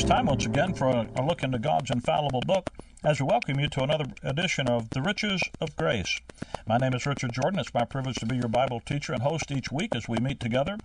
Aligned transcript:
It's 0.00 0.08
time 0.08 0.26
once 0.26 0.46
again 0.46 0.74
for 0.74 0.86
a, 0.86 1.08
a 1.16 1.26
look 1.26 1.42
into 1.42 1.58
God's 1.58 1.90
infallible 1.90 2.42
book 2.42 2.70
as 3.02 3.20
we 3.20 3.26
welcome 3.26 3.58
you 3.58 3.68
to 3.70 3.82
another 3.82 4.04
edition 4.22 4.68
of 4.68 4.90
The 4.90 5.02
Riches 5.02 5.42
of 5.60 5.74
Grace. 5.74 6.20
My 6.68 6.78
name 6.78 6.94
is 6.94 7.04
Richard 7.04 7.32
Jordan. 7.32 7.58
It's 7.58 7.74
my 7.74 7.84
privilege 7.84 8.14
to 8.20 8.26
be 8.26 8.36
your 8.36 8.46
Bible 8.46 8.78
teacher 8.78 9.12
and 9.12 9.22
host 9.22 9.50
each 9.50 9.72
week 9.72 9.96
as 9.96 10.08
we 10.08 10.18
meet 10.18 10.38
together. 10.38 10.78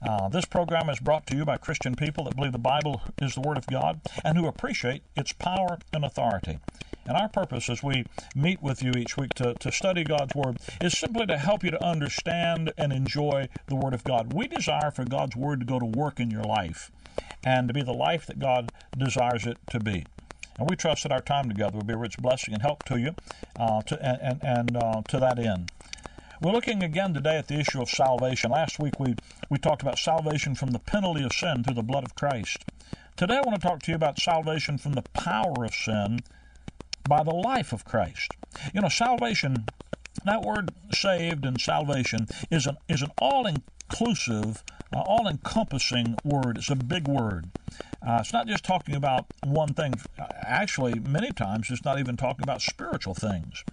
Uh, 0.00 0.28
this 0.28 0.44
program 0.44 0.88
is 0.88 1.00
brought 1.00 1.26
to 1.26 1.36
you 1.36 1.44
by 1.44 1.56
Christian 1.56 1.96
people 1.96 2.22
that 2.22 2.36
believe 2.36 2.52
the 2.52 2.58
Bible 2.58 3.02
is 3.20 3.34
the 3.34 3.40
Word 3.40 3.58
of 3.58 3.66
God 3.66 4.00
and 4.24 4.38
who 4.38 4.46
appreciate 4.46 5.02
its 5.16 5.32
power 5.32 5.78
and 5.92 6.04
authority. 6.04 6.60
And 7.04 7.16
our 7.16 7.28
purpose 7.28 7.68
as 7.68 7.82
we 7.82 8.04
meet 8.36 8.62
with 8.62 8.80
you 8.80 8.92
each 8.96 9.16
week 9.16 9.34
to, 9.34 9.54
to 9.54 9.72
study 9.72 10.04
God's 10.04 10.36
Word 10.36 10.58
is 10.80 10.96
simply 10.96 11.26
to 11.26 11.36
help 11.36 11.64
you 11.64 11.72
to 11.72 11.84
understand 11.84 12.72
and 12.78 12.92
enjoy 12.92 13.48
the 13.66 13.74
Word 13.74 13.92
of 13.92 14.04
God. 14.04 14.32
We 14.32 14.46
desire 14.46 14.92
for 14.92 15.04
God's 15.04 15.34
Word 15.34 15.58
to 15.58 15.66
go 15.66 15.80
to 15.80 15.84
work 15.84 16.20
in 16.20 16.30
your 16.30 16.44
life 16.44 16.92
and 17.44 17.68
to 17.68 17.74
be 17.74 17.82
the 17.82 17.92
life 17.92 18.26
that 18.26 18.38
God 18.38 18.72
desires 18.96 19.46
it 19.46 19.58
to 19.70 19.80
be. 19.80 20.04
And 20.58 20.68
we 20.68 20.76
trust 20.76 21.02
that 21.02 21.12
our 21.12 21.20
time 21.22 21.48
together 21.48 21.76
will 21.76 21.84
be 21.84 21.94
a 21.94 21.98
rich 21.98 22.18
blessing 22.18 22.54
and 22.54 22.62
help 22.62 22.84
to 22.84 22.98
you 22.98 23.14
uh, 23.58 23.82
to, 23.82 24.02
and, 24.02 24.40
and 24.42 24.76
uh, 24.76 25.02
to 25.08 25.18
that 25.18 25.38
end. 25.38 25.70
We're 26.40 26.52
looking 26.52 26.82
again 26.82 27.14
today 27.14 27.38
at 27.38 27.48
the 27.48 27.58
issue 27.58 27.80
of 27.80 27.88
salvation. 27.88 28.50
Last 28.50 28.78
week 28.78 28.98
we, 28.98 29.14
we 29.48 29.58
talked 29.58 29.82
about 29.82 29.98
salvation 29.98 30.54
from 30.54 30.70
the 30.70 30.78
penalty 30.78 31.24
of 31.24 31.32
sin 31.32 31.62
through 31.62 31.74
the 31.74 31.82
blood 31.82 32.04
of 32.04 32.14
Christ. 32.14 32.64
Today 33.16 33.36
I 33.36 33.42
want 33.42 33.60
to 33.60 33.66
talk 33.66 33.82
to 33.82 33.92
you 33.92 33.94
about 33.94 34.18
salvation 34.18 34.76
from 34.76 34.94
the 34.94 35.02
power 35.14 35.64
of 35.64 35.74
sin 35.74 36.20
by 37.08 37.22
the 37.22 37.34
life 37.34 37.72
of 37.72 37.84
Christ. 37.84 38.32
You 38.74 38.80
know, 38.80 38.88
salvation, 38.88 39.66
that 40.24 40.42
word 40.42 40.72
saved 40.92 41.44
and 41.44 41.60
salvation 41.60 42.26
is 42.50 42.66
an, 42.66 42.76
is 42.88 43.02
an 43.02 43.10
all 43.18 43.46
inclusive 43.46 44.64
all 45.00 45.26
encompassing 45.26 46.16
word. 46.24 46.58
It's 46.58 46.70
a 46.70 46.76
big 46.76 47.08
word. 47.08 47.46
Uh, 48.06 48.18
it's 48.20 48.32
not 48.32 48.46
just 48.46 48.64
talking 48.64 48.94
about 48.94 49.26
one 49.44 49.74
thing. 49.74 49.94
Actually, 50.42 50.98
many 50.98 51.30
times 51.30 51.70
it's 51.70 51.84
not 51.84 51.98
even 51.98 52.16
talking 52.16 52.42
about 52.42 52.60
spiritual 52.60 53.14
things. 53.14 53.64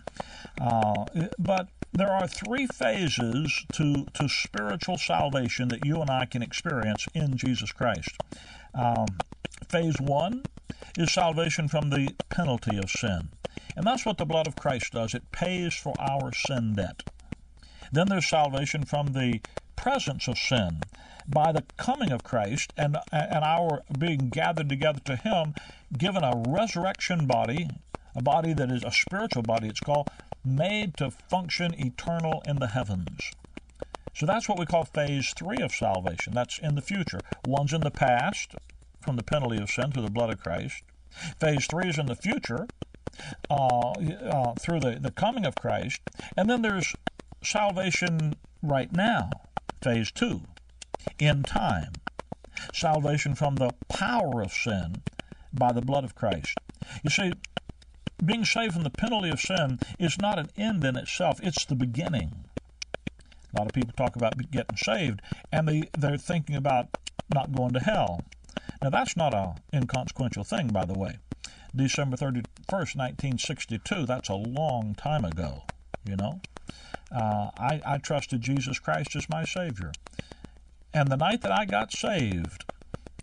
Uh, 0.62 1.06
but 1.38 1.68
there 1.94 2.12
are 2.12 2.28
three 2.28 2.68
phases 2.68 3.66
to, 3.74 4.06
to 4.14 4.30
spiritual 4.30 4.98
salvation 4.98 5.70
that 5.70 5.86
you 5.86 6.02
and 6.02 6.10
I 6.10 6.26
can 6.26 6.44
experience 6.44 7.08
in 7.14 7.36
Jesus 7.38 7.72
Christ. 7.72 8.12
Um, 8.74 9.08
phase 9.68 10.00
one 10.00 10.44
is 10.98 11.12
salvation 11.12 11.68
from 11.68 11.90
the 11.90 12.14
penalty 12.30 12.78
of 12.78 12.90
sin. 12.90 13.30
And 13.76 13.86
that's 13.86 14.06
what 14.06 14.18
the 14.18 14.26
blood 14.26 14.48
of 14.48 14.56
Christ 14.56 14.94
does. 14.94 15.14
It 15.14 15.32
pays 15.32 15.74
for 15.74 15.94
our 16.00 16.32
sin 16.34 16.76
debt. 16.76 17.04
Then 17.92 18.08
there's 18.08 18.28
salvation 18.28 18.84
from 18.84 19.08
the 19.08 19.42
presence 19.82 20.28
of 20.28 20.38
sin 20.38 20.82
by 21.28 21.52
the 21.52 21.64
coming 21.78 22.12
of 22.12 22.24
Christ 22.24 22.74
and, 22.76 22.98
and 23.12 23.44
our 23.44 23.84
being 23.98 24.30
gathered 24.30 24.68
together 24.68 25.00
to 25.06 25.16
Him, 25.16 25.54
given 25.98 26.24
a 26.24 26.44
resurrection 26.48 27.28
body, 27.28 27.70
a 28.16 28.22
body 28.22 28.54
that 28.54 28.72
is 28.72 28.84
a 28.84 28.92
spiritual 28.92 29.44
body, 29.44 29.68
it's 29.68 29.80
called, 29.80 30.10
made 30.44 30.98
to 30.98 31.10
function 31.12 31.74
eternal 31.78 32.42
in 32.46 32.58
the 32.58 32.68
heavens. 32.68 33.32
So 34.14 34.26
that's 34.26 34.50
what 34.50 34.60
we 34.60 34.66
call 34.66 34.84
phase 34.84 35.34
three 35.38 35.60
of 35.62 35.72
salvation. 35.72 36.34
That's 36.34 36.60
in 36.60 36.76
the 36.76 36.82
future. 36.82 37.20
One's 37.48 37.74
in 37.74 37.82
the 37.82 37.92
past, 37.92 38.56
from 39.00 39.16
the 39.16 39.24
penalty 39.24 39.62
of 39.62 39.70
sin 39.70 39.92
through 39.92 40.04
the 40.04 40.12
blood 40.12 40.32
of 40.32 40.42
Christ. 40.42 40.84
Phase 41.40 41.68
three 41.68 41.88
is 41.88 41.98
in 41.98 42.08
the 42.08 42.16
future, 42.16 42.68
uh, 43.50 43.56
uh, 43.56 44.54
through 44.56 44.82
the, 44.82 44.98
the 45.00 45.12
coming 45.12 45.46
of 45.46 45.56
Christ. 45.56 46.02
And 46.36 46.50
then 46.50 46.64
there's 46.64 46.94
salvation 47.44 48.36
right 48.62 48.92
now, 48.92 49.30
phase 49.82 50.12
two 50.12 50.42
in 51.18 51.44
time. 51.44 51.94
Salvation 52.74 53.36
from 53.36 53.56
the 53.56 53.72
power 53.88 54.42
of 54.42 54.52
sin 54.52 55.02
by 55.54 55.72
the 55.72 55.82
blood 55.82 56.04
of 56.04 56.16
Christ. 56.16 56.58
You 57.04 57.10
see, 57.10 57.34
being 58.24 58.46
saved 58.46 58.74
from 58.74 58.84
the 58.84 58.90
penalty 58.90 59.30
of 59.30 59.40
sin 59.40 59.80
is 59.98 60.18
not 60.20 60.40
an 60.40 60.50
end 60.58 60.84
in 60.84 60.96
itself, 60.96 61.40
it's 61.42 61.66
the 61.66 61.76
beginning. 61.76 62.46
A 63.54 63.60
lot 63.60 63.68
of 63.68 63.74
people 63.74 63.94
talk 63.96 64.16
about 64.16 64.52
getting 64.52 64.78
saved, 64.78 65.22
and 65.52 65.68
they, 65.68 65.90
they're 65.98 66.18
thinking 66.18 66.56
about 66.56 66.90
not 67.34 67.52
going 67.52 67.74
to 67.74 67.80
hell. 67.80 68.22
Now, 68.82 68.90
that's 68.90 69.18
not 69.18 69.34
an 69.34 69.56
inconsequential 69.74 70.44
thing, 70.44 70.68
by 70.68 70.86
the 70.86 70.94
way. 70.94 71.18
December 71.76 72.18
31st, 72.18 72.96
1962, 72.96 74.06
that's 74.06 74.30
a 74.30 74.36
long 74.36 74.96
time 74.96 75.26
ago, 75.26 75.64
you 76.06 76.16
know. 76.16 76.42
Uh, 77.12 77.50
I, 77.58 77.82
I 77.86 77.98
trusted 77.98 78.42
Jesus 78.42 78.80
Christ 78.80 79.16
as 79.16 79.30
my 79.30 79.44
Savior. 79.44 79.92
And 80.94 81.10
the 81.10 81.18
night 81.18 81.42
that 81.42 81.52
I 81.52 81.66
got 81.66 81.92
saved, 81.92 82.66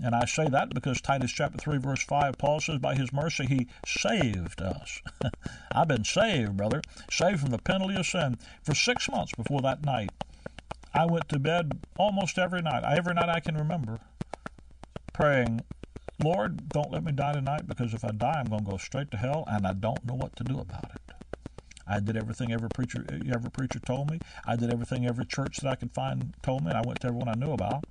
and 0.03 0.15
I 0.15 0.25
say 0.25 0.49
that 0.49 0.71
because 0.75 1.01
Titus 1.01 1.33
chapter 1.33 1.59
3, 1.59 1.79
verse 1.79 2.03
5, 2.03 2.39
Paul 2.39 2.61
says, 2.61 2.79
By 2.79 2.95
his 2.95 3.13
mercy 3.13 3.47
he 3.47 3.69
saved 3.87 4.61
us. 4.61 5.01
I've 5.73 5.89
been 5.89 6.05
saved, 6.05 6.57
brother, 6.57 6.83
saved 7.11 7.41
from 7.41 7.51
the 7.51 7.59
penalty 7.59 7.97
of 7.97 8.07
sin 8.07 8.39
for 8.63 8.75
six 8.75 9.09
months 9.09 9.33
before 9.33 9.63
that 9.63 9.85
night. 9.85 10.11
I 10.93 11.07
went 11.07 11.29
to 11.31 11.39
bed 11.39 11.81
almost 11.99 12.39
every 12.39 12.63
night, 12.63 12.83
every 12.85 13.15
night 13.15 13.29
I 13.29 13.41
can 13.41 13.57
remember, 13.57 14.01
praying, 15.13 15.61
Lord, 16.23 16.69
don't 16.71 16.91
let 16.91 17.05
me 17.05 17.13
die 17.13 17.35
tonight 17.35 17.67
because 17.67 17.93
if 17.93 18.05
I 18.05 18.11
die, 18.11 18.41
I'm 18.41 18.47
going 18.47 18.65
to 18.65 18.71
go 18.71 18.77
straight 18.79 19.11
to 19.11 19.17
hell 19.17 19.45
and 19.47 19.67
I 19.67 19.75
don't 19.75 20.05
know 20.07 20.15
what 20.15 20.35
to 20.37 20.45
do 20.45 20.59
about 20.59 20.91
it. 20.95 21.06
I 21.87 22.01
did 22.01 22.17
everything 22.17 22.53
every 22.53 22.69
preacher 22.69 23.05
every 23.33 23.51
preacher 23.51 23.79
told 23.79 24.11
me. 24.11 24.19
I 24.45 24.57
did 24.57 24.73
everything 24.73 25.07
every 25.07 25.25
church 25.25 25.59
that 25.59 25.71
I 25.71 25.77
could 25.77 25.93
find 25.93 26.35
told 26.43 26.65
me, 26.65 26.73
I 26.73 26.83
went 26.85 27.01
to 27.01 27.09
everyone 27.09 27.29
I 27.29 27.35
knew 27.35 27.53
about. 27.53 27.85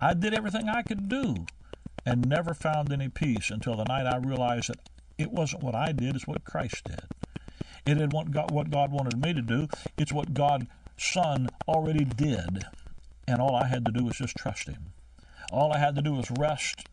I 0.00 0.14
did 0.14 0.34
everything 0.34 0.68
I 0.68 0.82
could 0.82 1.08
do 1.08 1.46
and 2.04 2.28
never 2.28 2.54
found 2.54 2.92
any 2.92 3.08
peace 3.08 3.50
until 3.50 3.76
the 3.76 3.84
night 3.84 4.06
I 4.06 4.16
realized 4.18 4.68
that 4.68 4.88
it 5.18 5.32
wasn't 5.32 5.62
what 5.62 5.74
I 5.74 5.92
did, 5.92 6.14
it's 6.14 6.26
what 6.26 6.44
Christ 6.44 6.84
did. 6.84 7.02
It 7.84 7.96
had 7.96 8.12
what 8.12 8.30
God, 8.30 8.50
what 8.50 8.70
God 8.70 8.92
wanted 8.92 9.20
me 9.20 9.32
to 9.32 9.42
do, 9.42 9.68
it's 9.96 10.12
what 10.12 10.34
God's 10.34 10.66
Son 10.98 11.48
already 11.66 12.04
did. 12.04 12.64
And 13.26 13.40
all 13.40 13.56
I 13.56 13.66
had 13.66 13.84
to 13.86 13.92
do 13.92 14.04
was 14.04 14.16
just 14.16 14.36
trust 14.36 14.68
Him. 14.68 14.92
All 15.52 15.72
I 15.72 15.78
had 15.78 15.96
to 15.96 16.02
do 16.02 16.12
was 16.12 16.30
rest, 16.30 16.86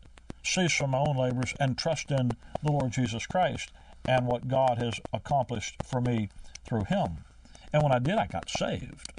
cease 0.43 0.73
from 0.73 0.91
my 0.91 0.99
own 0.99 1.17
labors, 1.17 1.53
and 1.59 1.77
trust 1.77 2.11
in 2.11 2.31
the 2.63 2.72
Lord 2.72 2.91
Jesus 2.91 3.25
Christ 3.27 3.72
and 4.08 4.28
what 4.28 4.47
God 4.47 4.78
has 4.80 5.00
accomplished 5.12 5.81
for 5.84 6.02
me 6.02 6.30
through 6.66 6.86
Him. 6.86 7.24
And 7.72 7.81
when 7.81 7.91
I 7.91 8.00
did, 8.00 8.16
I 8.16 8.28
got 8.28 8.50
saved. 8.50 9.14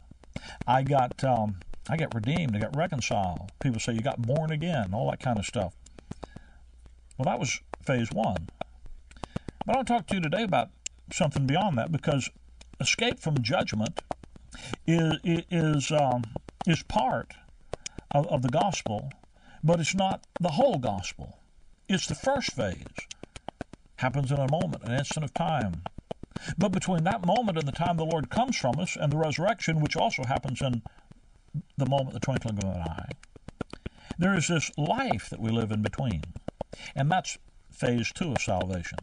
I 0.66 0.82
got 0.82 1.22
um, 1.24 1.56
I 1.88 1.96
got 1.96 2.14
redeemed. 2.14 2.56
I 2.56 2.60
got 2.60 2.76
reconciled. 2.76 3.52
People 3.60 3.80
say 3.80 3.92
you 3.92 4.00
got 4.00 4.22
born 4.22 4.50
again, 4.50 4.94
all 4.94 5.10
that 5.10 5.20
kind 5.20 5.38
of 5.38 5.44
stuff. 5.46 5.74
Well, 7.18 7.24
that 7.24 7.38
was 7.38 7.60
phase 7.84 8.10
one. 8.10 8.48
But 9.66 9.76
I'll 9.76 9.84
talk 9.84 10.06
to 10.08 10.16
you 10.16 10.20
today 10.20 10.42
about 10.42 10.70
something 11.12 11.46
beyond 11.46 11.78
that 11.78 11.92
because 11.92 12.30
escape 12.80 13.20
from 13.20 13.42
judgment 13.42 14.02
is 14.86 15.18
is 15.24 15.90
um, 15.90 16.22
is 16.66 16.82
part 16.82 17.34
of, 18.10 18.26
of 18.28 18.42
the 18.42 18.48
gospel, 18.48 19.10
but 19.62 19.80
it's 19.80 19.94
not 19.94 20.26
the 20.40 20.50
whole 20.50 20.78
gospel. 20.78 21.38
It's 21.88 22.06
the 22.06 22.14
first 22.14 22.52
phase 22.52 22.84
happens 23.96 24.30
in 24.30 24.38
a 24.38 24.50
moment, 24.50 24.82
an 24.84 24.92
instant 24.92 25.24
of 25.24 25.34
time. 25.34 25.82
But 26.58 26.72
between 26.72 27.04
that 27.04 27.24
moment 27.24 27.58
and 27.58 27.66
the 27.66 27.72
time 27.72 27.96
the 27.96 28.04
Lord 28.04 28.28
comes 28.28 28.56
from 28.56 28.78
us 28.78 28.96
and 28.96 29.12
the 29.12 29.16
resurrection, 29.16 29.80
which 29.80 29.96
also 29.96 30.24
happens 30.24 30.60
in 30.60 30.82
the 31.76 31.86
moment, 31.86 32.12
the 32.12 32.20
twinkling 32.20 32.58
of 32.58 32.64
an 32.64 32.82
eye, 32.82 33.10
there 34.18 34.36
is 34.36 34.48
this 34.48 34.70
life 34.76 35.30
that 35.30 35.40
we 35.40 35.50
live 35.50 35.70
in 35.70 35.82
between. 35.82 36.22
And 36.94 37.10
that's 37.10 37.38
phase 37.70 38.12
two 38.12 38.32
of 38.32 38.38
salvation. 38.40 38.98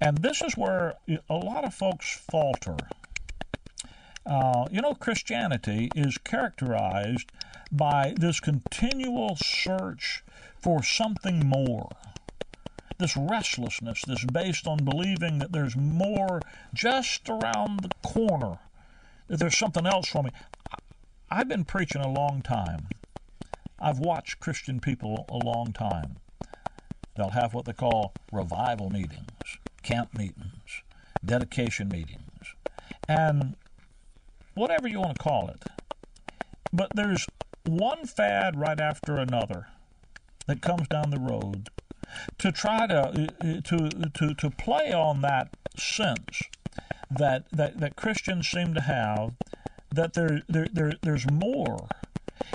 And 0.00 0.18
this 0.18 0.42
is 0.42 0.56
where 0.56 0.94
a 1.28 1.34
lot 1.34 1.64
of 1.64 1.74
folks 1.74 2.20
falter. 2.30 2.76
Uh, 4.26 4.66
you 4.70 4.80
know, 4.80 4.94
Christianity 4.94 5.90
is 5.94 6.18
characterized 6.18 7.30
by 7.70 8.14
this 8.18 8.40
continual 8.40 9.36
search 9.36 10.22
for 10.60 10.82
something 10.82 11.46
more 11.46 11.88
this 13.02 13.16
restlessness 13.16 14.02
that's 14.06 14.24
based 14.24 14.66
on 14.66 14.78
believing 14.78 15.38
that 15.38 15.52
there's 15.52 15.76
more 15.76 16.40
just 16.72 17.28
around 17.28 17.80
the 17.80 17.90
corner, 18.08 18.58
that 19.28 19.38
there's 19.38 19.58
something 19.58 19.86
else 19.86 20.08
for 20.08 20.22
me. 20.22 20.30
I've 21.30 21.48
been 21.48 21.64
preaching 21.64 22.02
a 22.02 22.08
long 22.08 22.42
time. 22.42 22.88
I've 23.80 23.98
watched 23.98 24.40
Christian 24.40 24.80
people 24.80 25.26
a 25.28 25.36
long 25.36 25.72
time. 25.72 26.16
They'll 27.16 27.30
have 27.30 27.52
what 27.52 27.64
they 27.64 27.72
call 27.72 28.14
revival 28.30 28.88
meetings, 28.88 29.58
camp 29.82 30.16
meetings, 30.16 30.82
dedication 31.24 31.88
meetings, 31.88 32.54
and 33.08 33.56
whatever 34.54 34.86
you 34.88 35.00
want 35.00 35.16
to 35.16 35.22
call 35.22 35.48
it. 35.48 35.62
But 36.72 36.90
there's 36.94 37.26
one 37.64 38.06
fad 38.06 38.58
right 38.58 38.80
after 38.80 39.16
another 39.16 39.66
that 40.46 40.62
comes 40.62 40.88
down 40.88 41.10
the 41.10 41.18
road 41.18 41.68
to 42.38 42.52
try 42.52 42.86
to 42.86 43.00
uh, 43.00 43.60
to 43.62 43.90
to 44.14 44.34
to 44.34 44.50
play 44.50 44.92
on 44.92 45.22
that 45.22 45.48
sense 45.76 46.42
that 47.10 47.44
that, 47.52 47.80
that 47.80 47.96
Christians 47.96 48.48
seem 48.48 48.74
to 48.74 48.80
have 48.80 49.32
that 49.90 50.14
there, 50.14 50.42
there, 50.48 50.68
there 50.72 50.92
there's 51.02 51.30
more. 51.30 51.88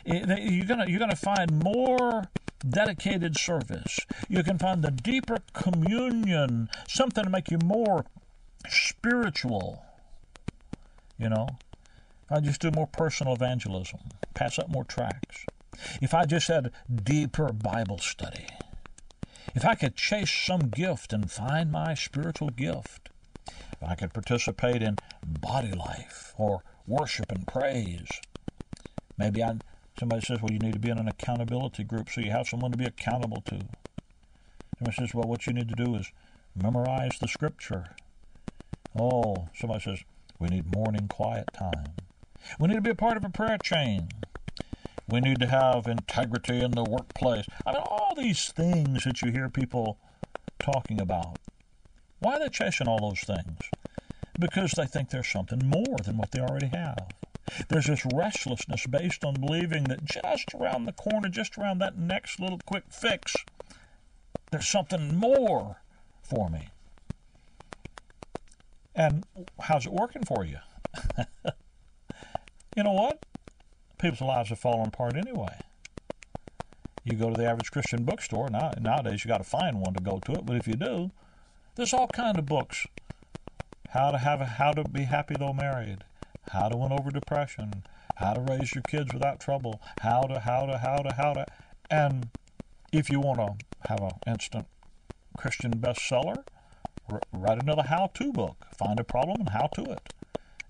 You're 0.06 0.66
gonna 0.66 0.86
you're 0.88 1.00
gonna 1.00 1.16
find 1.16 1.64
more 1.64 2.30
dedicated 2.68 3.38
service. 3.38 4.00
You 4.28 4.44
can 4.44 4.58
find 4.58 4.84
the 4.84 4.92
deeper 4.92 5.38
communion, 5.54 6.70
something 6.88 7.24
to 7.24 7.30
make 7.30 7.52
you 7.52 7.60
more 7.64 8.06
spiritual. 8.68 9.84
You 11.18 11.30
know, 11.30 11.48
I 12.30 12.40
just 12.40 12.62
do 12.62 12.72
more 12.72 12.88
personal 12.88 13.34
evangelism, 13.34 14.00
pass 14.34 14.60
up 14.60 14.70
more 14.70 14.84
tracts. 14.84 15.46
If 16.02 16.14
I 16.14 16.26
just 16.26 16.48
had 16.48 16.72
deeper 17.04 17.52
Bible 17.54 18.00
study, 18.00 18.48
if 19.58 19.66
I 19.66 19.74
could 19.74 19.96
chase 19.96 20.32
some 20.32 20.70
gift 20.70 21.12
and 21.12 21.32
find 21.32 21.72
my 21.72 21.96
spiritual 21.96 22.50
gift, 22.50 23.10
if 23.48 23.84
I 23.84 23.96
could 23.96 24.14
participate 24.14 24.84
in 24.84 24.98
body 25.26 25.72
life 25.72 26.36
or 26.38 26.62
worship 26.86 27.32
and 27.32 27.48
praise, 27.48 28.08
maybe 29.18 29.44
I 29.44 29.56
somebody 29.98 30.24
says, 30.24 30.44
well, 30.44 30.52
you 30.52 30.60
need 30.60 30.74
to 30.74 30.80
be 30.80 30.92
in 30.92 31.00
an 31.00 31.08
accountability 31.08 31.84
group 31.84 32.08
so 32.08 32.22
you 32.22 32.30
have 32.30 32.48
someone 32.48 32.72
to 32.72 32.78
be 32.78 32.86
accountable 32.86 33.42
to. 33.48 33.60
Somebody 34.78 34.96
says, 34.96 35.16
well, 35.16 35.28
what 35.28 35.48
you 35.48 35.54
need 35.54 35.70
to 35.70 35.86
do 35.86 35.96
is 35.96 36.12
memorize 36.56 37.18
the 37.20 37.28
scripture. 37.28 37.96
Oh, 38.96 39.48
somebody 39.56 39.84
says, 39.84 40.04
we 40.38 40.50
need 40.50 40.72
morning 40.76 41.08
quiet 41.08 41.50
time. 41.58 41.96
We 42.60 42.68
need 42.68 42.76
to 42.76 42.82
be 42.82 42.92
a 42.92 42.96
part 42.96 43.18
of 43.18 43.26
a 43.26 43.30
prayer 43.30 43.58
chain. 43.58 44.10
We 45.10 45.22
need 45.22 45.40
to 45.40 45.48
have 45.48 45.88
integrity 45.88 46.60
in 46.60 46.72
the 46.72 46.84
workplace. 46.84 47.46
I 47.66 47.72
mean, 47.72 47.82
all 47.86 48.14
these 48.16 48.50
things 48.50 49.06
that 49.06 49.22
you 49.22 49.32
hear 49.32 49.50
people 49.50 49.98
talking 50.60 51.00
about. 51.00 51.40
Why 52.20 52.34
are 52.36 52.40
they 52.40 52.50
chasing 52.50 52.88
all 52.88 53.00
those 53.00 53.22
things? 53.22 53.58
Because 54.38 54.72
they 54.72 54.86
think 54.86 55.10
there's 55.10 55.32
something 55.32 55.68
more 55.68 55.98
than 56.04 56.18
what 56.18 56.32
they 56.32 56.40
already 56.40 56.68
have. 56.68 57.08
There's 57.70 57.88
this 57.88 58.06
restlessness 58.14 58.86
based 58.88 59.24
on 59.24 59.36
believing 59.36 59.86
that 59.86 60.04
just 60.04 60.54
around 60.54 60.86
the 60.86 60.92
corner, 60.92 61.30
just 61.30 61.58
around 61.58 61.80
that 61.80 61.98
next 61.98 62.40
little 62.40 62.60
quick 62.66 62.84
fix, 62.90 63.36
there's 64.52 64.68
something 64.68 65.16
more 65.16 65.82
for 66.22 66.50
me. 66.50 66.70
And 68.96 69.24
how's 69.62 69.86
it 69.86 69.94
working 69.94 70.24
for 70.26 70.44
you? 70.44 70.58
you 72.76 72.84
know 72.84 72.92
what? 72.92 73.24
People's 74.00 74.22
lives 74.22 74.50
have 74.50 74.60
fallen 74.60 74.88
apart 74.88 75.16
anyway. 75.16 75.60
You 77.04 77.16
go 77.16 77.30
to 77.30 77.38
the 77.38 77.46
average 77.50 77.72
Christian 77.72 78.04
bookstore 78.04 78.50
now. 78.50 78.72
Nowadays, 78.80 79.24
you 79.24 79.30
got 79.30 79.38
to 79.38 79.44
find 79.44 79.80
one 79.80 79.94
to 79.94 80.04
go 80.04 80.20
to 80.26 80.34
it, 80.34 80.46
but 80.46 80.58
if 80.58 80.68
you 80.68 80.76
do, 80.76 81.12
there's 81.76 81.94
all 81.94 82.08
kind 82.08 82.38
of 82.38 82.46
books. 82.46 82.86
How 83.90 84.12
to 84.12 84.18
have 84.18 84.42
a, 84.42 84.46
how 84.46 84.74
to 84.74 84.84
be 84.84 85.04
happy 85.04 85.36
though 85.40 85.54
married, 85.54 86.04
how 86.52 86.68
to 86.70 86.76
win 86.76 86.92
over 86.92 87.10
depression, 87.10 87.84
how 88.18 88.34
to 88.34 88.42
raise 88.42 88.76
your 88.76 88.82
kids 88.84 89.14
without 89.14 89.40
trouble, 89.40 89.82
how 90.02 90.24
to 90.24 90.40
how 90.40 90.66
to 90.66 90.78
how 90.78 90.98
to 90.98 91.14
how 91.14 91.34
to, 91.34 91.46
and 91.90 92.30
if 92.92 93.10
you 93.10 93.20
want 93.20 93.40
to 93.40 93.90
have 93.90 94.02
an 94.02 94.12
instant 94.28 94.66
Christian 95.38 95.78
bestseller, 95.78 96.44
write 97.32 97.62
another 97.62 97.84
how-to 97.84 98.34
book. 98.34 98.66
Find 98.78 99.00
a 99.00 99.04
problem 99.04 99.42
and 99.42 99.50
how 99.50 99.68
to 99.76 99.84
it. 99.84 100.14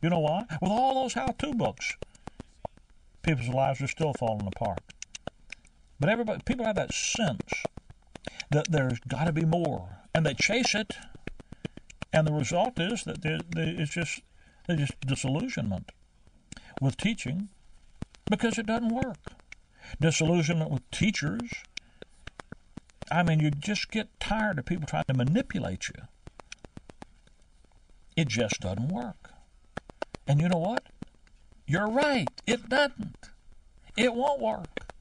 You 0.01 0.09
know 0.09 0.19
why? 0.19 0.45
With 0.61 0.71
all 0.71 0.93
those 0.93 1.13
how-to 1.13 1.53
books, 1.53 1.95
people's 3.27 3.49
lives 3.49 3.81
are 3.81 3.87
still 3.87 4.13
falling 4.13 4.47
apart. 4.47 4.79
But 5.99 6.09
everybody, 6.09 6.41
people 6.45 6.65
have 6.65 6.77
that 6.77 6.93
sense 6.93 7.51
that 8.51 8.71
there's 8.71 8.99
got 8.99 9.25
to 9.25 9.33
be 9.33 9.45
more, 9.45 9.99
and 10.15 10.25
they 10.25 10.33
chase 10.33 10.73
it, 10.73 10.95
and 12.13 12.25
the 12.25 12.33
result 12.33 12.79
is 12.79 13.03
that 13.03 13.21
they, 13.21 13.39
they, 13.53 13.69
it's 13.71 13.91
just 13.91 14.21
it's 14.69 14.79
just 14.79 15.01
disillusionment 15.01 15.91
with 16.81 16.97
teaching 16.97 17.49
because 18.29 18.57
it 18.57 18.65
doesn't 18.65 18.89
work. 18.93 19.17
Disillusionment 19.99 20.71
with 20.71 20.89
teachers. 20.91 21.49
I 23.11 23.23
mean, 23.23 23.39
you 23.39 23.51
just 23.51 23.89
get 23.89 24.19
tired 24.19 24.59
of 24.59 24.65
people 24.65 24.85
trying 24.85 25.05
to 25.07 25.13
manipulate 25.13 25.87
you. 25.89 26.03
It 28.15 28.27
just 28.27 28.59
doesn't 28.61 28.89
work. 28.89 29.31
And 30.27 30.41
you 30.41 30.49
know 30.49 30.57
what? 30.57 30.83
You're 31.67 31.89
right. 31.89 32.29
It 32.47 32.69
doesn't. 32.69 33.29
It 33.97 34.13
won't 34.13 34.39
work. 34.39 34.93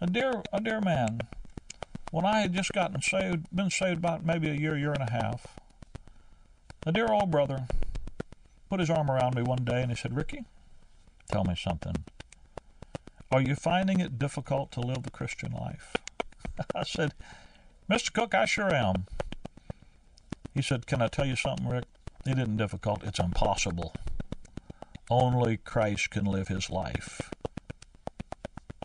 A 0.00 0.06
dear, 0.06 0.42
a 0.52 0.60
dear 0.60 0.80
man, 0.80 1.20
when 2.12 2.24
I 2.24 2.40
had 2.40 2.54
just 2.54 2.72
gotten 2.72 3.02
saved, 3.02 3.46
been 3.54 3.70
saved 3.70 3.98
about 3.98 4.24
maybe 4.24 4.48
a 4.48 4.54
year, 4.54 4.78
year 4.78 4.92
and 4.92 5.06
a 5.06 5.12
half, 5.12 5.58
a 6.86 6.92
dear 6.92 7.08
old 7.08 7.30
brother 7.30 7.66
put 8.70 8.80
his 8.80 8.88
arm 8.88 9.10
around 9.10 9.34
me 9.34 9.42
one 9.42 9.64
day 9.64 9.82
and 9.82 9.90
he 9.90 9.96
said, 9.96 10.16
Ricky, 10.16 10.44
tell 11.30 11.44
me 11.44 11.56
something. 11.56 11.96
Are 13.32 13.42
you 13.42 13.56
finding 13.56 14.00
it 14.00 14.18
difficult 14.18 14.70
to 14.72 14.80
live 14.80 15.02
the 15.02 15.10
Christian 15.10 15.52
life? 15.52 15.96
I 16.74 16.84
said, 16.84 17.14
Mr. 17.90 18.12
Cook, 18.12 18.34
I 18.34 18.44
sure 18.44 18.72
am. 18.72 19.06
He 20.54 20.62
said, 20.62 20.86
Can 20.86 21.02
I 21.02 21.08
tell 21.08 21.26
you 21.26 21.36
something, 21.36 21.68
Rick? 21.68 21.84
It 22.24 22.38
isn't 22.38 22.56
difficult, 22.56 23.02
it's 23.02 23.18
impossible. 23.18 23.92
Only 25.10 25.56
Christ 25.56 26.10
can 26.10 26.24
live 26.24 26.48
his 26.48 26.70
life. 26.70 27.32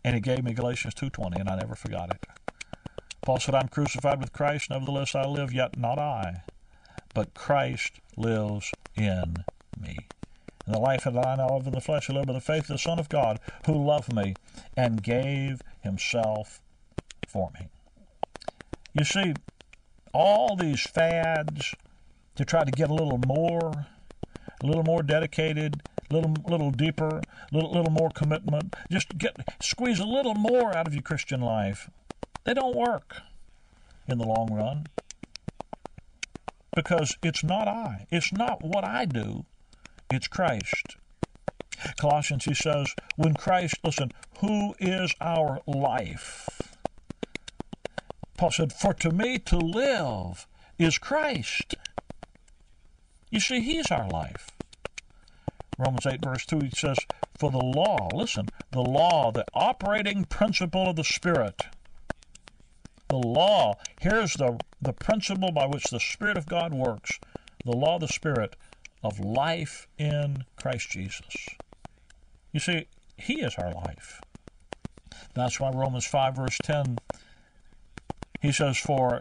And 0.04 0.14
he 0.14 0.20
gave 0.20 0.42
me 0.42 0.54
Galatians 0.54 0.94
2.20, 0.94 1.38
and 1.38 1.48
I 1.48 1.56
never 1.56 1.76
forgot 1.76 2.10
it. 2.10 2.26
Paul 3.22 3.38
said, 3.38 3.54
I'm 3.54 3.68
crucified 3.68 4.20
with 4.20 4.32
Christ, 4.32 4.70
nevertheless 4.70 5.14
I 5.14 5.24
live, 5.24 5.52
yet 5.52 5.78
not 5.78 5.98
I, 5.98 6.42
but 7.14 7.34
Christ 7.34 8.00
lives 8.16 8.72
in 8.96 9.44
me. 9.80 9.96
And 10.64 10.74
the 10.74 10.80
life 10.80 11.04
that 11.04 11.16
I 11.16 11.36
now 11.36 11.56
live 11.56 11.66
in 11.66 11.72
the 11.72 11.80
flesh, 11.80 12.10
I 12.10 12.12
live 12.12 12.26
by 12.26 12.32
the 12.32 12.40
faith 12.40 12.62
of 12.62 12.68
the 12.68 12.78
Son 12.78 12.98
of 12.98 13.08
God, 13.08 13.38
who 13.66 13.84
loved 13.84 14.12
me 14.12 14.34
and 14.76 15.02
gave 15.02 15.62
himself 15.80 16.60
for 17.28 17.50
me. 17.58 17.68
You 18.94 19.04
see, 19.04 19.34
all 20.12 20.56
these 20.56 20.82
fads 20.82 21.74
to 22.34 22.44
try 22.44 22.64
to 22.64 22.70
get 22.70 22.90
a 22.90 22.94
little 22.94 23.20
more, 23.26 23.86
a 24.62 24.66
little 24.66 24.84
more 24.84 25.02
dedicated, 25.02 25.82
little 26.10 26.34
little 26.46 26.70
deeper, 26.70 27.20
little 27.52 27.72
little 27.72 27.90
more 27.90 28.10
commitment. 28.10 28.74
Just 28.90 29.16
get 29.18 29.36
squeeze 29.60 30.00
a 30.00 30.06
little 30.06 30.34
more 30.34 30.76
out 30.76 30.86
of 30.86 30.94
your 30.94 31.02
Christian 31.02 31.40
life. 31.40 31.90
They 32.44 32.54
don't 32.54 32.76
work 32.76 33.22
in 34.08 34.18
the 34.18 34.26
long 34.26 34.52
run 34.52 34.86
because 36.74 37.16
it's 37.22 37.42
not 37.42 37.66
I. 37.66 38.06
It's 38.10 38.32
not 38.32 38.62
what 38.62 38.84
I 38.84 39.04
do. 39.06 39.44
It's 40.10 40.28
Christ. 40.28 40.96
Colossians, 41.98 42.44
he 42.44 42.54
says, 42.54 42.94
when 43.16 43.34
Christ, 43.34 43.76
listen, 43.82 44.12
who 44.40 44.74
is 44.78 45.14
our 45.20 45.60
life? 45.66 46.48
Paul 48.36 48.50
said, 48.50 48.72
For 48.72 48.94
to 48.94 49.10
me 49.10 49.38
to 49.38 49.56
live 49.56 50.46
is 50.78 50.98
Christ. 50.98 51.74
You 53.30 53.40
see, 53.40 53.60
he's 53.60 53.90
our 53.90 54.08
life. 54.08 54.50
Romans 55.78 56.06
8, 56.06 56.24
verse 56.24 56.46
2, 56.46 56.60
he 56.60 56.70
says, 56.70 56.98
For 57.38 57.50
the 57.50 57.58
law, 57.58 58.08
listen, 58.14 58.48
the 58.70 58.80
law, 58.80 59.30
the 59.30 59.44
operating 59.54 60.24
principle 60.24 60.90
of 60.90 60.96
the 60.96 61.04
Spirit, 61.04 61.66
the 63.08 63.16
law, 63.16 63.74
here's 64.00 64.34
the, 64.34 64.58
the 64.80 64.92
principle 64.92 65.52
by 65.52 65.66
which 65.66 65.84
the 65.84 66.00
Spirit 66.00 66.38
of 66.38 66.46
God 66.46 66.72
works, 66.72 67.20
the 67.64 67.76
law 67.76 67.96
of 67.96 68.00
the 68.00 68.08
Spirit 68.08 68.56
of 69.02 69.20
life 69.20 69.86
in 69.98 70.44
Christ 70.56 70.90
Jesus. 70.90 71.46
You 72.52 72.60
see, 72.60 72.86
He 73.16 73.40
is 73.40 73.54
our 73.56 73.72
life. 73.72 74.20
That's 75.34 75.60
why 75.60 75.70
Romans 75.70 76.06
5, 76.06 76.36
verse 76.36 76.58
10, 76.62 76.98
he 78.40 78.52
says, 78.52 78.78
For 78.78 79.20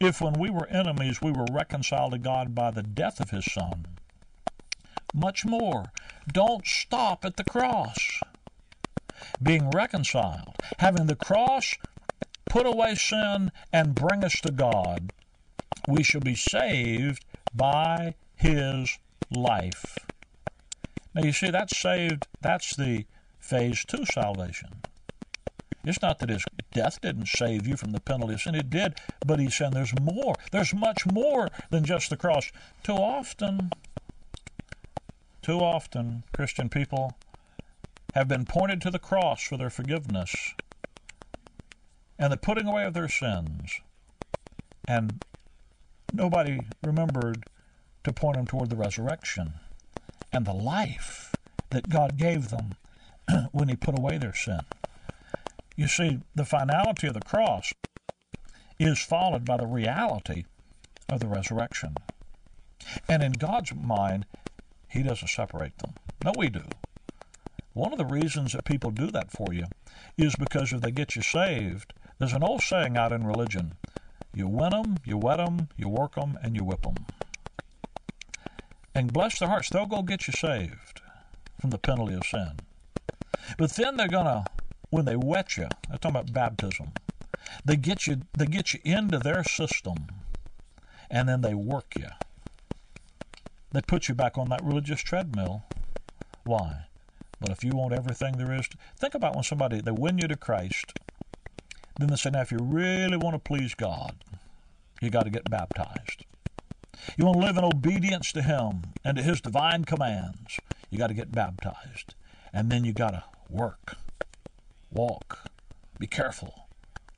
if 0.00 0.20
when 0.20 0.34
we 0.34 0.50
were 0.50 0.66
enemies 0.68 1.20
we 1.22 1.32
were 1.32 1.46
reconciled 1.50 2.12
to 2.12 2.18
God 2.18 2.54
by 2.54 2.70
the 2.70 2.82
death 2.82 3.20
of 3.20 3.30
His 3.30 3.44
Son, 3.50 3.86
much 5.14 5.44
more. 5.44 5.92
Don't 6.32 6.66
stop 6.66 7.24
at 7.24 7.36
the 7.36 7.44
cross. 7.44 8.20
Being 9.42 9.70
reconciled, 9.70 10.54
having 10.78 11.06
the 11.06 11.16
cross 11.16 11.74
put 12.46 12.66
away 12.66 12.94
sin 12.94 13.52
and 13.72 13.94
bring 13.94 14.24
us 14.24 14.40
to 14.40 14.50
God, 14.50 15.12
we 15.86 16.02
shall 16.02 16.20
be 16.20 16.34
saved 16.34 17.24
by 17.54 18.14
his 18.36 18.98
life. 19.30 19.98
Now 21.14 21.22
you 21.22 21.32
see, 21.32 21.50
that's 21.50 21.76
saved, 21.76 22.26
that's 22.40 22.76
the 22.76 23.04
phase 23.38 23.84
two 23.84 24.04
salvation. 24.04 24.82
It's 25.84 26.02
not 26.02 26.18
that 26.18 26.28
his 26.28 26.44
death 26.72 27.00
didn't 27.00 27.28
save 27.28 27.66
you 27.66 27.76
from 27.76 27.92
the 27.92 28.00
penalty 28.00 28.34
of 28.34 28.42
sin, 28.42 28.54
it 28.54 28.68
did, 28.68 29.00
but 29.26 29.40
he's 29.40 29.56
saying 29.56 29.72
there's 29.72 29.98
more. 29.98 30.34
There's 30.52 30.74
much 30.74 31.06
more 31.06 31.48
than 31.70 31.84
just 31.84 32.10
the 32.10 32.16
cross. 32.16 32.52
Too 32.82 32.92
often, 32.92 33.70
too 35.48 35.60
often, 35.60 36.24
Christian 36.34 36.68
people 36.68 37.16
have 38.14 38.28
been 38.28 38.44
pointed 38.44 38.82
to 38.82 38.90
the 38.90 38.98
cross 38.98 39.42
for 39.42 39.56
their 39.56 39.70
forgiveness 39.70 40.52
and 42.18 42.30
the 42.30 42.36
putting 42.36 42.66
away 42.66 42.84
of 42.84 42.92
their 42.92 43.08
sins. 43.08 43.80
And 44.86 45.24
nobody 46.12 46.60
remembered 46.84 47.44
to 48.04 48.12
point 48.12 48.36
them 48.36 48.46
toward 48.46 48.68
the 48.68 48.76
resurrection 48.76 49.54
and 50.34 50.44
the 50.44 50.52
life 50.52 51.34
that 51.70 51.88
God 51.88 52.18
gave 52.18 52.50
them 52.50 52.74
when 53.52 53.70
He 53.70 53.76
put 53.76 53.98
away 53.98 54.18
their 54.18 54.34
sin. 54.34 54.60
You 55.76 55.88
see, 55.88 56.20
the 56.34 56.44
finality 56.44 57.06
of 57.06 57.14
the 57.14 57.20
cross 57.20 57.72
is 58.78 58.98
followed 58.98 59.46
by 59.46 59.56
the 59.56 59.66
reality 59.66 60.44
of 61.08 61.20
the 61.20 61.26
resurrection. 61.26 61.94
And 63.08 63.22
in 63.22 63.32
God's 63.32 63.74
mind, 63.74 64.26
He 64.88 65.02
doesn't 65.02 65.28
separate 65.28 65.78
them. 65.78 65.94
No, 66.24 66.32
we 66.36 66.48
do. 66.48 66.64
One 67.74 67.92
of 67.92 67.98
the 67.98 68.04
reasons 68.04 68.52
that 68.52 68.64
people 68.64 68.90
do 68.90 69.10
that 69.10 69.30
for 69.30 69.52
you 69.52 69.66
is 70.16 70.34
because 70.36 70.72
if 70.72 70.80
they 70.80 70.90
get 70.90 71.14
you 71.14 71.22
saved, 71.22 71.92
there's 72.18 72.32
an 72.32 72.42
old 72.42 72.62
saying 72.62 72.96
out 72.96 73.12
in 73.12 73.26
religion 73.26 73.74
you 74.34 74.48
win 74.48 74.70
them, 74.70 74.96
you 75.04 75.16
wet 75.16 75.38
them, 75.38 75.68
you 75.76 75.88
work 75.88 76.14
them, 76.14 76.38
and 76.42 76.56
you 76.56 76.64
whip 76.64 76.82
them. 76.82 76.96
And 78.94 79.12
bless 79.12 79.38
their 79.38 79.48
hearts, 79.48 79.70
they'll 79.70 79.86
go 79.86 80.02
get 80.02 80.26
you 80.26 80.32
saved 80.32 81.00
from 81.60 81.70
the 81.70 81.78
penalty 81.78 82.14
of 82.14 82.24
sin. 82.24 82.52
But 83.56 83.76
then 83.76 83.96
they're 83.96 84.08
going 84.08 84.26
to 84.26 84.44
when 84.90 85.04
they 85.04 85.16
wet 85.16 85.56
you, 85.56 85.68
I'm 85.90 85.98
talking 85.98 86.16
about 86.16 86.32
baptism, 86.32 86.92
they 87.64 87.76
get 87.76 88.06
you 88.06 88.22
they 88.36 88.46
get 88.46 88.72
you 88.72 88.80
into 88.84 89.18
their 89.18 89.44
system 89.44 90.06
and 91.10 91.28
then 91.28 91.40
they 91.40 91.54
work 91.54 91.94
you. 91.96 92.08
They 93.72 93.80
put 93.82 94.08
you 94.08 94.14
back 94.14 94.38
on 94.38 94.48
that 94.48 94.64
religious 94.64 95.00
treadmill. 95.00 95.64
Why? 96.44 96.86
But 97.40 97.50
if 97.50 97.62
you 97.62 97.72
want 97.72 97.92
everything 97.92 98.36
there 98.36 98.52
is, 98.52 98.68
to, 98.68 98.78
think 98.96 99.14
about 99.14 99.34
when 99.34 99.44
somebody 99.44 99.80
they 99.80 99.90
win 99.90 100.18
you 100.18 100.26
to 100.28 100.36
Christ, 100.36 100.98
then 101.98 102.08
they 102.08 102.16
say, 102.16 102.30
now 102.30 102.40
if 102.40 102.50
you 102.50 102.58
really 102.60 103.16
want 103.16 103.34
to 103.34 103.38
please 103.38 103.74
God, 103.74 104.16
you 105.00 105.10
got 105.10 105.24
to 105.24 105.30
get 105.30 105.50
baptized. 105.50 106.24
You 107.16 107.26
want 107.26 107.40
to 107.40 107.46
live 107.46 107.56
in 107.56 107.64
obedience 107.64 108.32
to 108.32 108.42
Him 108.42 108.82
and 109.04 109.16
to 109.16 109.22
His 109.22 109.40
divine 109.40 109.84
commands, 109.84 110.58
you 110.90 110.98
got 110.98 111.08
to 111.08 111.14
get 111.14 111.32
baptized, 111.32 112.14
and 112.52 112.70
then 112.70 112.84
you 112.84 112.92
got 112.92 113.10
to 113.10 113.24
work. 113.48 113.96
Walk. 114.90 115.50
Be 115.98 116.06
careful. 116.06 116.66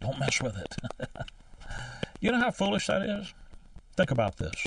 Don't 0.01 0.19
mess 0.19 0.43
with 0.43 0.57
it. 0.57 0.77
you 2.21 2.33
know 2.33 2.41
how 2.41 2.51
foolish 2.51 2.87
that 2.89 3.03
is? 3.03 3.33
Think 3.97 4.11
about 4.11 4.37
this. 4.37 4.67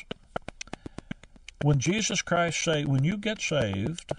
When 1.63 1.79
Jesus 1.79 2.21
Christ 2.21 2.61
say, 2.61 2.83
when 2.83 3.05
you 3.05 3.15
get 3.15 3.39
saved, 3.39 4.11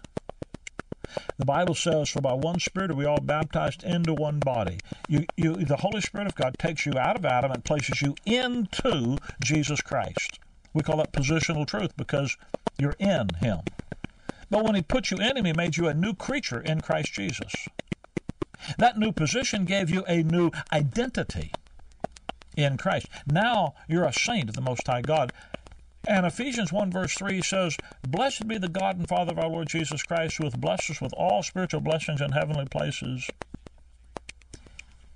the 1.36 1.44
Bible 1.44 1.74
says, 1.74 2.08
"For 2.08 2.22
by 2.22 2.32
one 2.32 2.58
Spirit 2.58 2.90
are 2.90 2.94
we 2.94 3.04
all 3.04 3.20
baptized 3.20 3.84
into 3.84 4.14
one 4.14 4.40
body." 4.40 4.80
You, 5.06 5.26
you, 5.36 5.62
the 5.62 5.76
Holy 5.76 6.00
Spirit 6.00 6.26
of 6.26 6.34
God 6.34 6.58
takes 6.58 6.86
you 6.86 6.96
out 6.96 7.16
of 7.16 7.26
Adam 7.26 7.52
and 7.52 7.62
places 7.62 8.00
you 8.00 8.16
into 8.24 9.18
Jesus 9.42 9.82
Christ. 9.82 10.38
We 10.72 10.82
call 10.82 10.96
that 10.96 11.12
positional 11.12 11.66
truth 11.66 11.94
because 11.98 12.38
you're 12.78 12.96
in 12.98 13.34
Him. 13.34 13.60
But 14.48 14.64
when 14.64 14.74
He 14.74 14.80
put 14.80 15.10
you 15.10 15.18
in 15.18 15.36
Him, 15.36 15.44
He 15.44 15.52
made 15.52 15.76
you 15.76 15.86
a 15.86 15.92
new 15.94 16.14
creature 16.14 16.60
in 16.60 16.80
Christ 16.80 17.12
Jesus. 17.12 17.68
That 18.78 18.98
new 18.98 19.12
position 19.12 19.66
gave 19.66 19.90
you 19.90 20.02
a 20.08 20.22
new 20.22 20.50
identity 20.72 21.52
in 22.56 22.78
Christ. 22.78 23.10
Now 23.26 23.74
you're 23.86 24.06
a 24.06 24.14
saint 24.14 24.48
of 24.48 24.54
the 24.54 24.62
Most 24.62 24.86
High 24.86 25.02
God. 25.02 25.30
And 26.06 26.26
Ephesians 26.26 26.72
1 26.72 26.90
verse 26.90 27.14
3 27.14 27.40
says, 27.40 27.76
Blessed 28.06 28.46
be 28.46 28.58
the 28.58 28.68
God 28.68 28.98
and 28.98 29.08
Father 29.08 29.32
of 29.32 29.38
our 29.38 29.48
Lord 29.48 29.68
Jesus 29.68 30.02
Christ, 30.02 30.36
who 30.36 30.44
hath 30.44 30.60
blessed 30.60 30.90
us 30.90 31.00
with 31.00 31.14
all 31.14 31.42
spiritual 31.42 31.80
blessings 31.80 32.20
in 32.20 32.32
heavenly 32.32 32.66
places 32.66 33.28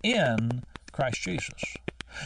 in 0.03 0.63
Christ 0.93 1.21
Jesus. 1.23 1.63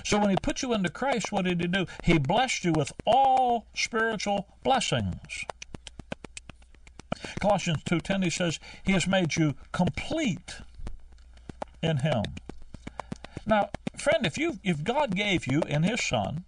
So 0.05 0.19
when 0.19 0.31
he 0.31 0.37
put 0.37 0.63
you 0.63 0.73
into 0.73 0.91
Christ, 0.91 1.33
what 1.33 1.45
did 1.45 1.61
he 1.61 1.67
do? 1.67 1.87
He 2.05 2.19
blessed 2.19 2.65
you 2.65 2.73
with 2.73 2.93
all 3.05 3.67
spiritual 3.75 4.47
blessings. 4.63 5.45
Colossians 7.41 7.83
2.10 7.85 8.25
he 8.25 8.31
says, 8.31 8.61
He 8.85 8.93
has 8.93 9.07
made 9.07 9.37
you 9.37 9.55
complete 9.73 10.57
in 11.83 11.99
him. 11.99 12.23
Now, 13.45 13.71
friend, 13.97 14.25
if 14.25 14.39
you 14.39 14.59
if 14.63 14.85
God 14.85 15.17
gave 15.17 15.47
you 15.47 15.61
in 15.63 15.83
his 15.83 16.03
son 16.03 16.45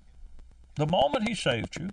the 0.76 0.86
moment 0.86 1.28
he 1.28 1.34
saved 1.34 1.76
you 1.78 1.90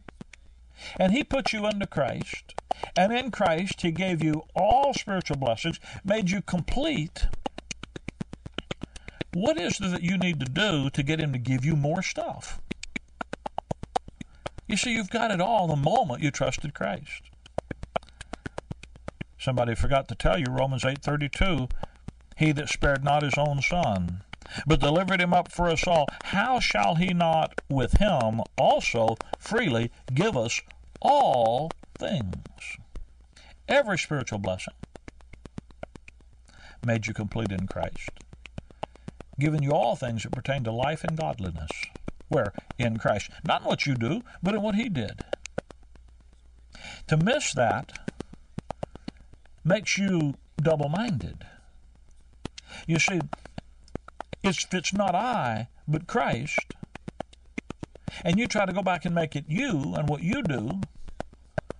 and 1.00 1.12
he 1.12 1.24
put 1.24 1.54
you 1.54 1.68
into 1.68 1.86
Christ 1.86 2.56
and 2.96 3.14
in 3.14 3.32
Christ 3.32 3.82
he 3.82 3.92
gave 3.92 4.24
you 4.24 4.44
all 4.56 4.94
spiritual 4.94 5.38
blessings, 5.38 5.80
made 6.04 6.30
you 6.30 6.42
complete, 6.42 7.28
what 9.34 9.58
is 9.58 9.80
it 9.80 9.92
that 9.92 10.04
you 10.04 10.18
need 10.18 10.40
to 10.40 10.46
do 10.46 10.90
to 10.90 11.04
get 11.04 11.20
him 11.20 11.32
to 11.34 11.40
give 11.40 11.64
you 11.64 11.76
more 11.76 12.02
stuff? 12.02 12.60
You 14.68 14.78
see, 14.78 14.94
you've 14.94 15.10
got 15.10 15.32
it 15.32 15.42
all 15.42 15.68
the 15.68 15.76
moment 15.76 16.24
you 16.24 16.32
trusted 16.32 16.74
Christ. 16.74 17.24
Somebody 19.38 19.76
forgot 19.76 20.08
to 20.08 20.16
tell 20.16 20.40
you 20.40 20.46
Romans 20.50 20.84
8:32 20.84 21.70
he 22.38 22.52
that 22.54 22.70
spared 22.70 23.04
not 23.04 23.24
his 23.24 23.38
own 23.38 23.62
son, 23.62 24.24
but 24.66 24.80
delivered 24.80 25.22
him 25.22 25.34
up 25.34 25.52
for 25.52 25.68
us 25.68 25.88
all, 25.88 26.08
how 26.24 26.60
shall 26.60 26.96
he 26.96 27.14
not 27.14 27.62
with 27.70 27.98
him 27.98 28.42
also 28.58 29.16
freely 29.38 29.92
give 30.14 30.36
us 30.38 30.62
all 31.02 31.72
things? 31.98 32.78
Every 33.68 33.98
spiritual 33.98 34.40
blessing 34.40 34.74
made 36.86 37.08
you 37.08 37.14
complete 37.14 37.52
in 37.52 37.68
Christ, 37.68 38.10
given 39.40 39.64
you 39.64 39.72
all 39.72 39.96
things 39.96 40.24
that 40.24 40.32
pertain 40.32 40.64
to 40.64 40.72
life 40.72 41.04
and 41.04 41.18
godliness. 41.18 41.72
Where? 42.28 42.54
In 42.78 42.98
Christ. 42.98 43.30
Not 43.44 43.62
in 43.62 43.68
what 43.68 43.86
you 43.86 43.94
do, 43.94 44.22
but 44.42 44.56
in 44.56 44.62
what 44.62 44.76
he 44.76 44.90
did. 44.90 45.24
To 47.08 47.18
miss 47.18 47.54
that 47.54 47.92
makes 49.64 49.98
you 49.98 50.36
double 50.58 50.90
minded. 50.90 51.46
You 52.88 53.00
see, 53.00 53.20
it's, 54.44 54.66
it's 54.72 54.94
not 54.94 55.16
I, 55.16 55.68
but 55.88 56.08
Christ, 56.08 56.76
and 58.24 58.40
you 58.40 58.48
try 58.48 58.66
to 58.66 58.74
go 58.74 58.82
back 58.82 59.06
and 59.06 59.16
make 59.16 59.36
it 59.36 59.46
you 59.48 59.94
and 59.96 60.08
what 60.08 60.22
you 60.22 60.42
do, 60.44 60.82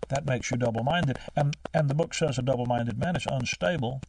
that 0.10 0.26
makes 0.26 0.52
you 0.52 0.58
double 0.58 0.84
minded. 0.84 1.18
And, 1.36 1.56
and 1.74 1.90
the 1.90 1.96
book 1.96 2.14
says 2.14 2.38
a 2.38 2.42
double 2.42 2.66
minded 2.66 2.98
man 2.98 3.16
is 3.16 3.26
unstable 3.26 4.02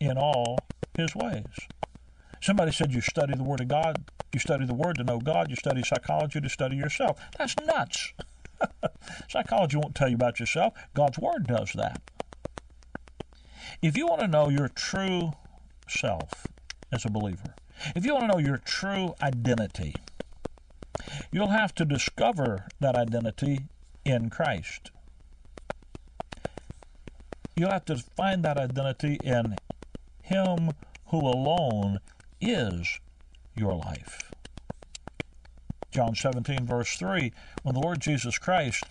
in 0.00 0.16
all 0.18 0.58
his 0.96 1.14
ways. 1.14 1.68
Somebody 2.40 2.72
said 2.72 2.92
you 2.92 3.00
study 3.00 3.34
the 3.34 3.42
Word 3.42 3.60
of 3.60 3.68
God, 3.68 4.04
you 4.32 4.40
study 4.40 4.66
the 4.66 4.74
Word 4.74 4.96
to 4.96 5.04
know 5.04 5.18
God, 5.18 5.50
you 5.50 5.56
study 5.56 5.82
psychology 5.82 6.40
to 6.40 6.48
study 6.48 6.76
yourself. 6.76 7.18
That's 7.38 7.56
nuts. 7.56 8.12
psychology 9.28 9.76
won't 9.76 9.94
tell 9.94 10.08
you 10.08 10.14
about 10.14 10.38
yourself, 10.38 10.74
God's 10.94 11.18
Word 11.18 11.46
does 11.46 11.72
that. 11.72 12.00
If 13.82 13.96
you 13.96 14.06
want 14.06 14.20
to 14.20 14.28
know 14.28 14.48
your 14.48 14.68
true 14.68 15.32
self 15.88 16.45
as 16.96 17.04
a 17.04 17.10
believer, 17.10 17.54
if 17.94 18.06
you 18.06 18.14
want 18.14 18.30
to 18.30 18.32
know 18.32 18.38
your 18.38 18.56
true 18.56 19.14
identity, 19.22 19.94
you'll 21.30 21.48
have 21.48 21.74
to 21.74 21.84
discover 21.84 22.66
that 22.80 22.96
identity 22.96 23.60
in 24.04 24.30
Christ. 24.30 24.90
You'll 27.54 27.70
have 27.70 27.84
to 27.84 27.96
find 27.96 28.42
that 28.44 28.56
identity 28.56 29.18
in 29.22 29.56
Him 30.22 30.70
who 31.08 31.18
alone 31.18 31.98
is 32.40 32.98
your 33.54 33.74
life. 33.74 34.32
John 35.90 36.14
17, 36.14 36.66
verse 36.66 36.96
3, 36.96 37.32
when 37.62 37.74
the 37.74 37.80
Lord 37.80 38.00
Jesus 38.00 38.38
Christ 38.38 38.84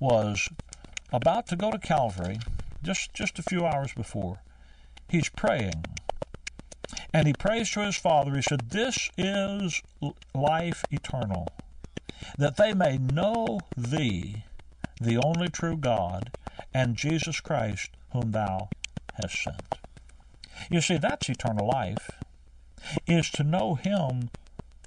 was 0.00 0.48
about 1.12 1.46
to 1.46 1.56
go 1.56 1.70
to 1.70 1.78
Calvary, 1.78 2.40
just, 2.82 3.14
just 3.14 3.38
a 3.38 3.42
few 3.42 3.64
hours 3.64 3.92
before, 3.94 4.40
he's 5.08 5.30
praying 5.30 5.84
and 7.12 7.26
he 7.26 7.32
prays 7.32 7.70
to 7.70 7.80
his 7.80 7.96
Father. 7.96 8.34
He 8.34 8.42
said, 8.42 8.70
This 8.70 9.10
is 9.16 9.82
life 10.34 10.84
eternal, 10.90 11.48
that 12.36 12.56
they 12.56 12.74
may 12.74 12.98
know 12.98 13.60
thee, 13.76 14.44
the 15.00 15.16
only 15.18 15.48
true 15.48 15.76
God, 15.76 16.30
and 16.74 16.96
Jesus 16.96 17.40
Christ, 17.40 17.90
whom 18.12 18.32
thou 18.32 18.68
hast 19.14 19.42
sent. 19.42 19.78
You 20.70 20.80
see, 20.80 20.98
that's 20.98 21.28
eternal 21.28 21.66
life, 21.66 22.10
is 23.06 23.30
to 23.30 23.42
know 23.42 23.74
him 23.74 24.30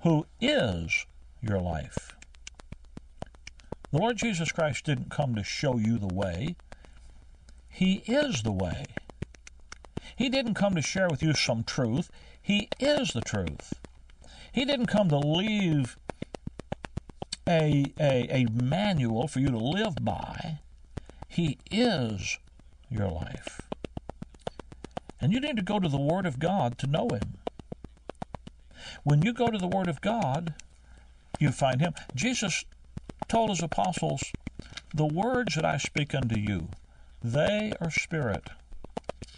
who 0.04 0.26
is 0.40 1.06
your 1.42 1.60
life. 1.60 2.16
The 3.92 3.98
Lord 3.98 4.18
Jesus 4.18 4.52
Christ 4.52 4.86
didn't 4.86 5.12
come 5.12 5.36
to 5.36 5.44
show 5.44 5.78
you 5.78 5.98
the 5.98 6.14
way. 6.14 6.56
He 7.70 8.04
is 8.06 8.44
the 8.44 8.52
way. 8.52 8.86
He 10.22 10.30
didn't 10.30 10.54
come 10.54 10.76
to 10.76 10.84
share 10.84 11.10
with 11.10 11.24
you 11.24 11.34
some 11.34 11.64
truth. 11.64 12.12
He 12.40 12.70
is 12.80 13.14
the 13.14 13.22
truth. 13.22 13.74
He 14.52 14.66
didn't 14.66 14.86
come 14.86 15.10
to 15.10 15.18
leave 15.18 15.98
a, 17.48 17.92
a, 18.00 18.28
a 18.30 18.46
manual 18.52 19.28
for 19.28 19.40
you 19.40 19.48
to 19.48 19.58
live 19.58 19.96
by. 20.00 20.60
He 21.28 21.58
is 21.72 22.38
your 22.88 23.10
life. 23.10 23.62
And 25.20 25.34
you 25.34 25.40
need 25.40 25.56
to 25.56 25.64
go 25.64 25.80
to 25.80 25.90
the 25.90 25.98
Word 25.98 26.28
of 26.28 26.38
God 26.38 26.78
to 26.78 26.86
know 26.86 27.08
Him. 27.10 27.40
When 29.04 29.24
you 29.24 29.34
go 29.34 29.48
to 29.48 29.58
the 29.58 29.66
Word 29.66 29.88
of 29.88 30.02
God, 30.02 30.54
you 31.40 31.50
find 31.50 31.82
Him. 31.82 31.96
Jesus 32.14 32.64
told 33.28 33.50
His 33.50 33.64
apostles, 33.64 34.32
The 34.94 35.04
words 35.04 35.56
that 35.56 35.66
I 35.66 35.78
speak 35.78 36.14
unto 36.14 36.40
you, 36.40 36.68
they 37.24 37.74
are 37.82 37.90
spirit 37.90 38.52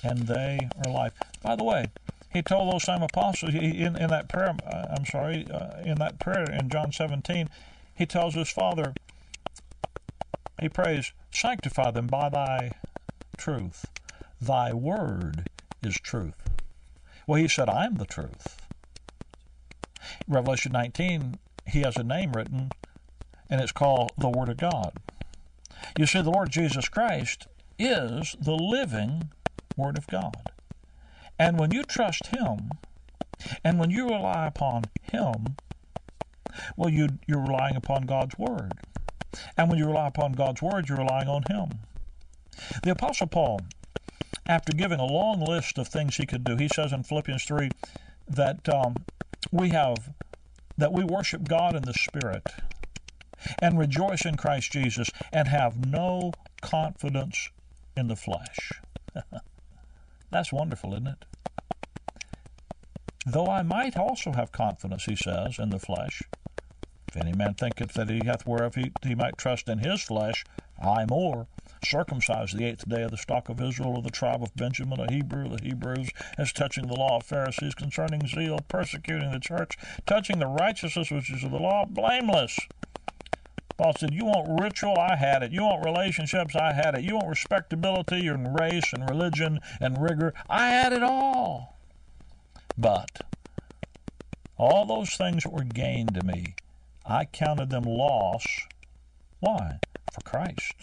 and 0.04 0.28
they 0.28 0.70
are 0.86 0.92
life. 0.92 1.14
By 1.42 1.56
the 1.56 1.64
way, 1.64 1.88
he 2.32 2.42
told 2.42 2.74
those 2.74 2.84
same 2.84 3.02
apostles 3.02 3.54
in, 3.54 3.96
in 3.96 4.10
that 4.10 4.28
prayer, 4.28 4.56
uh, 4.66 4.88
I'm 4.98 5.06
sorry, 5.06 5.48
uh, 5.50 5.82
in 5.84 5.96
that 6.00 6.20
prayer 6.20 6.50
in 6.52 6.70
John 6.70 6.92
17, 6.92 7.50
he 7.96 8.06
tells 8.06 8.34
his 8.34 8.50
Father, 8.50 8.94
he 10.60 10.70
prays, 10.70 11.12
Sanctify 11.32 11.92
them 11.92 12.08
by 12.08 12.30
thy 12.30 12.72
truth. 13.38 13.86
Thy 14.42 14.74
word 14.74 15.48
is 15.82 15.96
truth. 15.96 16.50
Well, 17.28 17.40
he 17.40 17.48
said, 17.48 17.70
I'm 17.70 17.96
the 17.96 18.06
truth. 18.06 18.62
Revelation 20.28 20.72
19, 20.74 21.38
he 21.68 21.82
has 21.82 21.98
a 21.98 22.04
name 22.04 22.34
written, 22.34 22.72
and 23.50 23.62
it's 23.62 23.72
called 23.72 24.12
the 24.18 24.30
Word 24.30 24.50
of 24.50 24.58
God. 24.58 24.94
You 25.98 26.06
see, 26.06 26.22
the 26.22 26.32
Lord 26.32 26.52
Jesus 26.52 26.88
Christ 26.90 27.48
is 27.80 28.36
the 28.40 28.56
living 28.56 29.32
Word 29.76 29.98
of 29.98 30.08
God. 30.08 30.52
And 31.40 31.60
when 31.60 31.72
you 31.72 31.84
trust 31.84 32.28
Him, 32.28 32.72
and 33.64 33.80
when 33.80 33.90
you 33.90 34.08
rely 34.08 34.48
upon 34.48 34.84
Him, 35.02 35.56
well, 36.78 36.90
you, 36.90 37.10
you're 37.28 37.42
relying 37.42 37.76
upon 37.76 38.04
God's 38.04 38.38
Word. 38.38 38.74
And 39.58 39.70
when 39.70 39.80
you 39.80 39.88
rely 39.88 40.08
upon 40.08 40.34
God's 40.34 40.62
Word, 40.62 40.88
you're 40.88 41.00
relying 41.00 41.28
on 41.28 41.44
Him. 41.50 41.80
The 42.84 42.92
Apostle 42.92 43.28
Paul, 43.28 43.62
after 44.46 44.74
giving 44.74 45.00
a 45.00 45.06
long 45.06 45.40
list 45.40 45.78
of 45.78 45.88
things 45.88 46.18
he 46.18 46.26
could 46.26 46.44
do, 46.44 46.56
he 46.56 46.68
says 46.68 46.94
in 46.94 47.04
Philippians 47.04 47.44
3 47.46 47.70
that 48.28 48.70
um, 48.70 48.96
we 49.52 49.70
have, 49.70 50.14
that 50.78 50.94
we 50.94 51.04
worship 51.04 51.48
God 51.48 51.76
in 51.76 51.84
the 51.84 51.94
Spirit 51.94 52.48
and 53.60 53.78
rejoice 53.78 54.26
in 54.26 54.36
Christ 54.36 54.72
Jesus 54.72 55.10
and 55.32 55.48
have 55.48 55.86
no 55.86 56.32
confidence 56.62 57.50
in 57.98 58.08
the 58.08 58.16
flesh. 58.16 58.72
That's 60.34 60.52
wonderful, 60.52 60.94
isn't 60.94 61.08
it? 61.08 61.26
Though 63.24 63.46
I 63.46 63.62
might 63.62 63.96
also 63.96 64.32
have 64.32 64.52
confidence, 64.52 65.06
he 65.06 65.16
says, 65.16 65.60
in 65.60 65.70
the 65.70 65.78
flesh. 65.78 66.24
If 67.08 67.16
any 67.16 67.34
man 67.34 67.54
thinketh 67.54 67.94
that 67.94 68.10
he 68.10 68.26
hath 68.26 68.48
whereof 68.48 68.74
he, 68.74 68.92
he 69.04 69.14
might 69.14 69.38
trust 69.38 69.70
in 69.70 69.78
his 69.78 70.02
flesh, 70.02 70.44
I 70.82 71.06
more. 71.06 71.46
Circumcised 71.86 72.58
the 72.58 72.66
eighth 72.66 72.90
day 72.90 73.04
of 73.04 73.12
the 73.12 73.18
stock 73.18 73.48
of 73.48 73.62
Israel, 73.62 73.98
of 73.98 74.06
the 74.06 74.10
tribe 74.10 74.42
of 74.42 74.56
Benjamin, 74.56 75.00
a 75.00 75.14
Hebrew, 75.14 75.50
the 75.50 75.64
Hebrews, 75.64 76.10
as 76.40 76.52
touching 76.52 76.88
the 76.88 76.96
law 76.96 77.18
of 77.18 77.24
Pharisees, 77.24 77.76
concerning 77.76 78.26
zeal, 78.26 78.60
persecuting 78.68 79.32
the 79.32 79.40
church, 79.40 79.78
touching 80.08 80.40
the 80.40 80.48
righteousness 80.48 81.12
which 81.12 81.32
is 81.32 81.44
of 81.44 81.52
the 81.52 81.60
law, 81.60 81.86
blameless. 81.86 82.58
Paul 83.84 83.94
said, 84.00 84.14
You 84.14 84.24
want 84.24 84.62
ritual? 84.62 84.98
I 84.98 85.18
had 85.18 85.44
it. 85.44 85.52
You 85.52 85.64
want 85.64 85.84
relationships? 85.84 86.56
I 86.56 86.72
had 86.72 86.96
it. 86.96 87.04
You 87.04 87.16
want 87.16 87.28
respectability 87.28 88.28
and 88.28 88.58
race 88.58 88.94
and 88.94 89.10
religion 89.10 89.60
and 89.82 90.02
rigor? 90.02 90.34
I 90.50 90.70
had 90.70 90.94
it 90.94 91.04
all. 91.04 91.76
But 92.78 93.24
all 94.58 94.86
those 94.86 95.18
things 95.18 95.44
that 95.44 95.52
were 95.52 95.66
gained 95.66 96.14
to 96.14 96.26
me, 96.26 96.56
I 97.06 97.26
counted 97.26 97.72
them 97.72 97.84
loss. 97.84 98.46
Why? 99.42 99.80
For 100.14 100.22
Christ. 100.22 100.76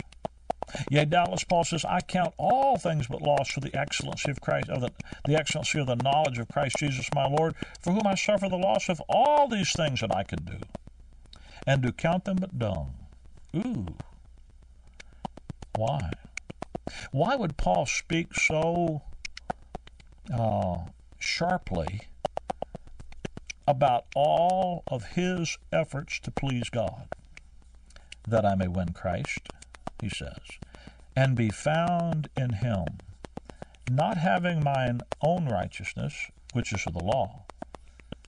Yea, 0.91 1.07
doubtless 1.07 1.45
Paul 1.45 1.65
says, 1.65 1.87
I 1.87 2.01
count 2.01 2.35
all 2.37 2.77
things 2.77 3.07
but 3.07 3.23
loss 3.23 3.51
for 3.51 3.61
the 3.61 3.75
excellency 3.75 4.31
of 4.31 4.43
Christ, 4.43 4.69
of 4.69 4.83
the, 4.83 4.93
the 5.25 5.37
excellency 5.37 5.81
of 5.81 5.87
the 5.87 5.97
knowledge 5.97 6.39
of 6.39 6.49
Christ 6.49 6.77
Jesus 6.79 7.09
my 7.15 7.27
Lord, 7.27 7.55
for 7.81 7.95
whom 7.95 8.07
I 8.07 8.15
suffer 8.15 8.51
the 8.51 8.57
loss 8.57 8.91
of 8.91 9.01
all 9.09 9.49
these 9.49 9.73
things 9.73 10.01
that 10.03 10.15
I 10.15 10.23
could 10.23 10.45
do, 10.45 10.59
and 11.71 11.85
to 11.85 11.93
count 11.93 12.25
them 12.25 12.37
but 12.41 12.59
dung. 12.59 12.93
Ooh. 13.55 13.87
Why? 15.77 16.11
Why 17.13 17.37
would 17.37 17.57
Paul 17.57 17.87
speak 17.87 18.35
so 18.35 19.03
uh, 20.35 20.79
sharply 21.21 22.01
about 23.69 24.07
all 24.17 24.83
of 24.89 25.13
his 25.13 25.59
efforts 25.73 26.19
to 26.21 26.33
please 26.33 26.71
God, 26.71 27.07
that 28.27 28.45
I 28.45 28.57
may 28.57 28.67
win 28.67 28.89
Christ, 28.89 29.49
he 30.03 30.09
says, 30.09 30.41
and 31.15 31.37
be 31.37 31.51
found 31.51 32.29
in 32.37 32.55
him, 32.55 32.99
not 33.89 34.17
having 34.17 34.65
mine 34.65 35.03
own 35.23 35.47
righteousness, 35.47 36.33
which 36.53 36.73
is 36.73 36.85
of 36.85 36.95
the 36.95 37.05
law. 37.05 37.45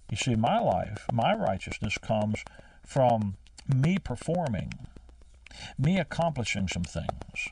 You 0.08 0.16
see, 0.16 0.36
my 0.36 0.60
life, 0.60 1.06
my 1.12 1.34
righteousness 1.34 1.98
comes 1.98 2.44
from 2.84 3.36
me 3.72 3.98
performing, 3.98 4.72
me 5.78 5.98
accomplishing 5.98 6.68
some 6.68 6.84
things. 6.84 7.48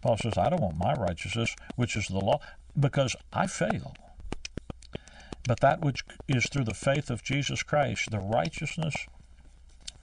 Paul 0.00 0.16
says, 0.16 0.38
I 0.38 0.48
don't 0.48 0.60
want 0.60 0.78
my 0.78 0.94
righteousness, 0.94 1.54
which 1.76 1.96
is 1.96 2.06
the 2.06 2.18
law, 2.18 2.40
because 2.78 3.16
I 3.32 3.46
fail. 3.46 3.94
But 5.46 5.60
that 5.60 5.80
which 5.80 6.04
is 6.28 6.46
through 6.46 6.64
the 6.64 6.74
faith 6.74 7.10
of 7.10 7.22
Jesus 7.22 7.62
Christ, 7.62 8.10
the 8.10 8.20
righteousness 8.20 8.94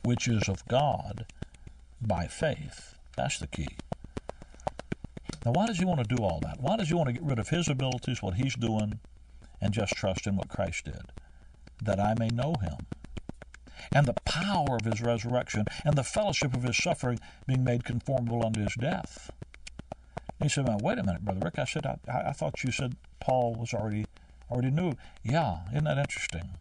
which 0.04 0.28
is 0.28 0.50
of 0.50 0.68
God 0.68 1.26
by 2.02 2.28
faith. 2.28 2.96
That's 3.16 3.40
the 3.40 3.48
key. 3.48 3.68
Now, 5.46 5.52
why 5.52 5.68
does 5.68 5.78
he 5.78 5.86
want 5.86 6.08
to 6.08 6.16
do 6.16 6.24
all 6.24 6.40
that? 6.42 6.60
Why 6.60 6.76
does 6.76 6.88
he 6.88 6.96
want 6.96 7.08
to 7.08 7.14
get 7.14 7.24
rid 7.24 7.40
of 7.40 7.50
his 7.50 7.68
abilities, 7.68 8.22
what 8.22 8.36
he's 8.36 8.56
doing, 8.56 9.00
and 9.62 9.74
just 9.74 9.94
trust 9.94 10.26
in 10.26 10.36
what 10.36 10.50
Christ 10.50 10.86
did? 10.86 11.12
That 11.82 12.00
I 12.00 12.16
may 12.18 12.30
know 12.30 12.56
him. 12.62 12.88
And 13.96 14.06
the 14.06 14.14
power 14.26 14.76
of 14.76 14.84
his 14.84 15.02
resurrection 15.02 15.66
and 15.86 15.96
the 15.96 16.04
fellowship 16.04 16.54
of 16.54 16.64
his 16.64 16.76
suffering 16.76 17.18
being 17.48 17.64
made 17.64 17.86
conformable 17.86 18.46
unto 18.46 18.62
his 18.62 18.76
death. 18.76 19.32
And 20.38 20.50
he 20.50 20.50
said, 20.50 20.68
well, 20.68 20.80
wait 20.84 21.00
a 21.00 21.04
minute, 21.04 21.24
Brother 21.24 21.40
Rick. 21.46 21.60
I 21.60 21.64
said, 21.64 21.86
I, 21.86 21.98
I 22.12 22.34
thought 22.34 22.62
you 22.62 22.74
said 22.74 22.98
Paul 23.22 23.56
was 23.56 23.74
already 23.74 24.06
already 24.52 24.70
knew. 24.70 24.94
Yeah, 25.24 25.60
isn't 25.72 25.86
that 25.86 25.98
interesting? 25.98 26.52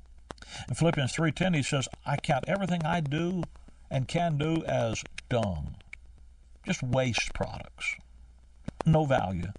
In 0.68 0.74
Philippians 0.74 1.12
3:10 1.12 1.56
he 1.56 1.62
says, 1.62 1.88
"I 2.06 2.16
count 2.16 2.44
everything 2.46 2.84
I 2.84 3.00
do 3.00 3.42
and 3.90 4.08
can 4.08 4.38
do 4.38 4.64
as 4.64 5.02
dung, 5.28 5.74
just 6.64 6.82
waste 6.82 7.34
products, 7.34 7.96
no 8.86 9.04
value, 9.04 9.52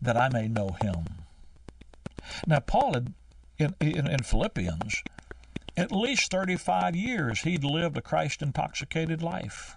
that 0.00 0.16
I 0.16 0.28
may 0.30 0.48
know 0.48 0.76
him." 0.80 1.04
Now 2.46 2.60
Paul 2.60 2.94
had 2.94 3.12
in, 3.58 3.74
in, 3.80 4.06
in 4.08 4.22
Philippians 4.22 5.02
at 5.76 5.92
least 5.92 6.30
35 6.30 6.94
years 6.94 7.40
he'd 7.40 7.64
lived 7.64 7.96
a 7.96 8.02
Christ 8.02 8.42
intoxicated 8.42 9.22
life. 9.22 9.76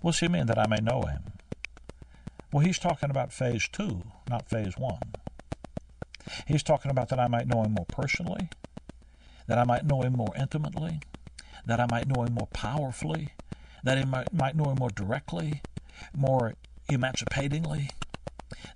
What's 0.00 0.20
he 0.20 0.28
mean 0.28 0.46
that 0.46 0.58
I 0.58 0.66
may 0.66 0.76
know 0.76 1.02
him? 1.02 1.32
Well, 2.52 2.64
he's 2.64 2.78
talking 2.78 3.10
about 3.10 3.32
phase 3.32 3.68
two, 3.68 4.04
not 4.28 4.48
phase 4.48 4.78
one. 4.78 5.12
He's 6.46 6.62
talking 6.62 6.90
about 6.90 7.08
that 7.08 7.18
I 7.18 7.28
might 7.28 7.46
know 7.46 7.62
him 7.62 7.74
more 7.74 7.86
personally, 7.86 8.48
that 9.46 9.58
I 9.58 9.64
might 9.64 9.84
know 9.84 10.02
him 10.02 10.14
more 10.14 10.34
intimately, 10.38 11.00
that 11.66 11.80
I 11.80 11.86
might 11.90 12.06
know 12.06 12.22
him 12.22 12.34
more 12.34 12.48
powerfully, 12.52 13.34
that 13.82 13.98
I 13.98 14.04
might, 14.04 14.32
might 14.32 14.56
know 14.56 14.70
him 14.70 14.78
more 14.78 14.90
directly, 14.90 15.62
more 16.16 16.54
emancipatingly, 16.88 17.90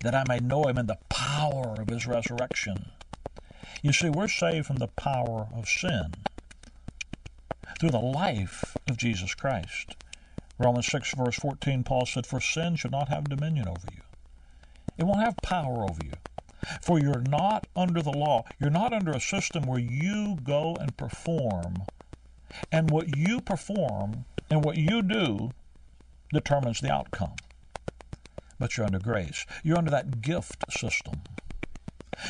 that 0.00 0.14
I 0.14 0.24
may 0.28 0.38
know 0.38 0.64
him 0.64 0.76
in 0.76 0.86
the 0.86 0.98
power 1.08 1.76
of 1.78 1.88
his 1.88 2.06
resurrection. 2.06 2.90
You 3.82 3.92
see, 3.92 4.08
we're 4.08 4.28
saved 4.28 4.66
from 4.66 4.76
the 4.76 4.86
power 4.86 5.48
of 5.52 5.68
sin 5.68 6.14
through 7.80 7.90
the 7.90 7.98
life 7.98 8.76
of 8.88 8.96
Jesus 8.96 9.34
Christ. 9.34 9.96
Romans 10.56 10.86
6, 10.86 11.14
verse 11.16 11.34
14, 11.34 11.82
Paul 11.82 12.06
said, 12.06 12.24
For 12.24 12.40
sin 12.40 12.76
should 12.76 12.92
not 12.92 13.08
have 13.08 13.24
dominion 13.24 13.66
over 13.66 13.88
you. 13.92 14.02
It 14.96 15.04
won't 15.04 15.24
have 15.24 15.36
power 15.38 15.82
over 15.82 15.98
you. 16.04 16.12
For 16.80 17.00
you're 17.00 17.22
not 17.22 17.66
under 17.74 18.02
the 18.02 18.12
law. 18.12 18.44
You're 18.60 18.70
not 18.70 18.92
under 18.92 19.10
a 19.10 19.20
system 19.20 19.64
where 19.64 19.80
you 19.80 20.38
go 20.44 20.76
and 20.78 20.96
perform. 20.96 21.82
And 22.70 22.88
what 22.88 23.16
you 23.16 23.40
perform 23.40 24.26
and 24.48 24.64
what 24.64 24.76
you 24.76 25.02
do 25.02 25.50
determines 26.32 26.80
the 26.80 26.92
outcome. 26.92 27.34
But 28.60 28.76
you're 28.76 28.86
under 28.86 29.00
grace. 29.00 29.44
You're 29.64 29.78
under 29.78 29.90
that 29.90 30.20
gift 30.20 30.64
system. 30.70 31.22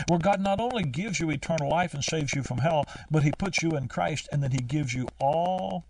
Where 0.08 0.18
God 0.18 0.40
not 0.40 0.60
only 0.60 0.84
gives 0.84 1.20
you 1.20 1.30
eternal 1.30 1.68
life 1.68 1.94
and 1.94 2.02
saves 2.04 2.34
you 2.34 2.42
from 2.42 2.58
hell, 2.58 2.84
but 3.10 3.22
He 3.22 3.32
puts 3.32 3.62
you 3.62 3.70
in 3.70 3.88
Christ 3.88 4.28
and 4.32 4.42
then 4.42 4.52
He 4.52 4.58
gives 4.58 4.94
you 4.94 5.06
all 5.18 5.84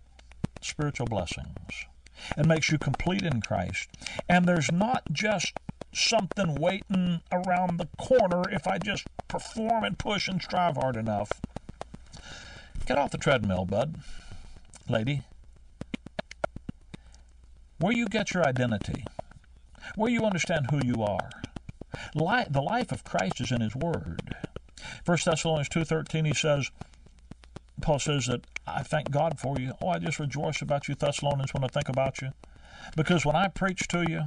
spiritual 0.61 1.07
blessings 1.07 1.85
and 2.37 2.47
makes 2.47 2.71
you 2.71 2.77
complete 2.77 3.23
in 3.23 3.41
Christ. 3.41 3.89
And 4.29 4.45
there's 4.45 4.71
not 4.71 5.03
just 5.11 5.53
something 5.93 6.55
waiting 6.55 7.21
around 7.31 7.77
the 7.77 7.87
corner 7.97 8.43
if 8.51 8.67
I 8.67 8.77
just 8.77 9.05
perform 9.27 9.83
and 9.83 9.97
push 9.97 10.27
and 10.27 10.41
strive 10.41 10.77
hard 10.77 10.95
enough. 10.95 11.31
Get 12.85 12.97
off 12.97 13.11
the 13.11 13.17
treadmill, 13.17 13.65
bud. 13.65 13.95
Lady. 14.89 15.21
Where 17.79 17.93
you 17.93 18.07
get 18.07 18.33
your 18.33 18.45
identity, 18.45 19.05
where 19.95 20.11
you 20.11 20.23
understand 20.23 20.67
who 20.71 20.79
you 20.83 21.03
are. 21.03 21.29
The 22.13 22.61
life 22.61 22.91
of 22.91 23.03
Christ 23.03 23.41
is 23.41 23.51
in 23.51 23.61
His 23.61 23.75
Word. 23.75 24.35
1 25.05 25.17
Thessalonians 25.25 25.69
2.13, 25.69 26.27
he 26.27 26.33
says, 26.33 26.71
Paul 27.81 27.99
says 27.99 28.27
that 28.27 28.45
I 28.67 28.83
thank 28.83 29.11
God 29.11 29.39
for 29.39 29.57
you. 29.59 29.73
Oh, 29.81 29.89
I 29.89 29.99
just 29.99 30.19
rejoice 30.19 30.61
about 30.61 30.87
you, 30.87 30.95
Thessalonians, 30.95 31.53
when 31.53 31.63
I 31.63 31.67
think 31.67 31.89
about 31.89 32.21
you. 32.21 32.29
Because 32.95 33.25
when 33.25 33.35
I 33.35 33.47
preach 33.47 33.87
to 33.89 34.05
you, 34.09 34.23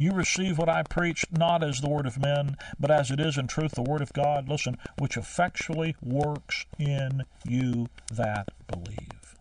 you 0.00 0.12
receive 0.12 0.58
what 0.58 0.68
I 0.68 0.82
preach 0.82 1.24
not 1.30 1.62
as 1.62 1.80
the 1.80 1.88
word 1.88 2.06
of 2.06 2.20
men, 2.20 2.56
but 2.78 2.90
as 2.90 3.10
it 3.10 3.20
is 3.20 3.38
in 3.38 3.46
truth 3.46 3.72
the 3.72 3.82
word 3.82 4.02
of 4.02 4.12
God, 4.12 4.48
listen, 4.48 4.76
which 4.98 5.16
effectually 5.16 5.94
works 6.02 6.66
in 6.78 7.22
you 7.46 7.88
that 8.12 8.48
believe. 8.66 9.36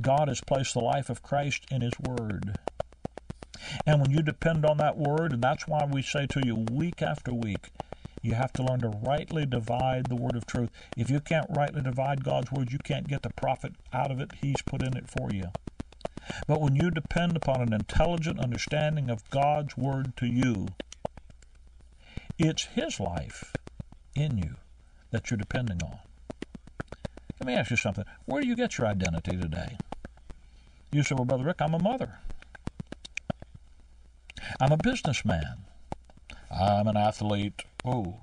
God 0.00 0.28
has 0.28 0.40
placed 0.40 0.74
the 0.74 0.80
life 0.80 1.10
of 1.10 1.22
Christ 1.22 1.64
in 1.70 1.80
His 1.80 1.94
Word. 2.00 2.58
And 3.86 4.00
when 4.00 4.10
you 4.10 4.22
depend 4.22 4.64
on 4.64 4.78
that 4.78 4.96
Word, 4.96 5.32
and 5.32 5.42
that's 5.42 5.66
why 5.66 5.84
we 5.84 6.02
say 6.02 6.26
to 6.26 6.44
you 6.44 6.54
week 6.54 7.02
after 7.02 7.32
week, 7.32 7.70
you 8.22 8.34
have 8.34 8.52
to 8.54 8.62
learn 8.62 8.80
to 8.80 8.88
rightly 8.88 9.44
divide 9.46 10.08
the 10.08 10.14
word 10.14 10.36
of 10.36 10.46
truth. 10.46 10.70
If 10.96 11.10
you 11.10 11.18
can't 11.20 11.50
rightly 11.50 11.82
divide 11.82 12.22
God's 12.24 12.52
word, 12.52 12.70
you 12.70 12.78
can't 12.78 13.08
get 13.08 13.22
the 13.22 13.30
profit 13.30 13.72
out 13.92 14.12
of 14.12 14.20
it 14.20 14.36
He's 14.40 14.62
put 14.62 14.80
in 14.80 14.96
it 14.96 15.08
for 15.08 15.32
you. 15.32 15.48
But 16.46 16.60
when 16.60 16.76
you 16.76 16.92
depend 16.92 17.36
upon 17.36 17.60
an 17.60 17.72
intelligent 17.72 18.38
understanding 18.38 19.10
of 19.10 19.28
God's 19.30 19.76
word 19.76 20.16
to 20.18 20.26
you, 20.26 20.68
it's 22.38 22.66
His 22.66 23.00
life 23.00 23.56
in 24.14 24.38
you 24.38 24.54
that 25.10 25.30
you're 25.30 25.38
depending 25.38 25.82
on. 25.82 25.98
Let 27.40 27.46
me 27.48 27.54
ask 27.54 27.72
you 27.72 27.76
something. 27.76 28.04
Where 28.24 28.40
do 28.40 28.46
you 28.46 28.54
get 28.54 28.78
your 28.78 28.86
identity 28.86 29.36
today? 29.36 29.78
You 30.92 31.02
say, 31.02 31.16
Well, 31.16 31.24
Brother 31.24 31.44
Rick, 31.44 31.60
I'm 31.60 31.74
a 31.74 31.78
mother. 31.80 32.20
I'm 34.62 34.70
a 34.70 34.76
businessman. 34.76 35.64
I'm 36.48 36.86
an 36.86 36.96
athlete. 36.96 37.64
Oh, 37.84 38.18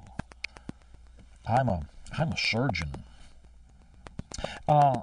I'm 1.45 1.67
a 1.67 1.81
I'm 2.17 2.31
a 2.31 2.37
surgeon. 2.37 3.03
Uh, 4.65 5.01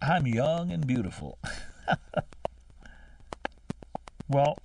I'm 0.00 0.26
young 0.26 0.72
and 0.72 0.86
beautiful. 0.86 1.36
well, 4.30 4.56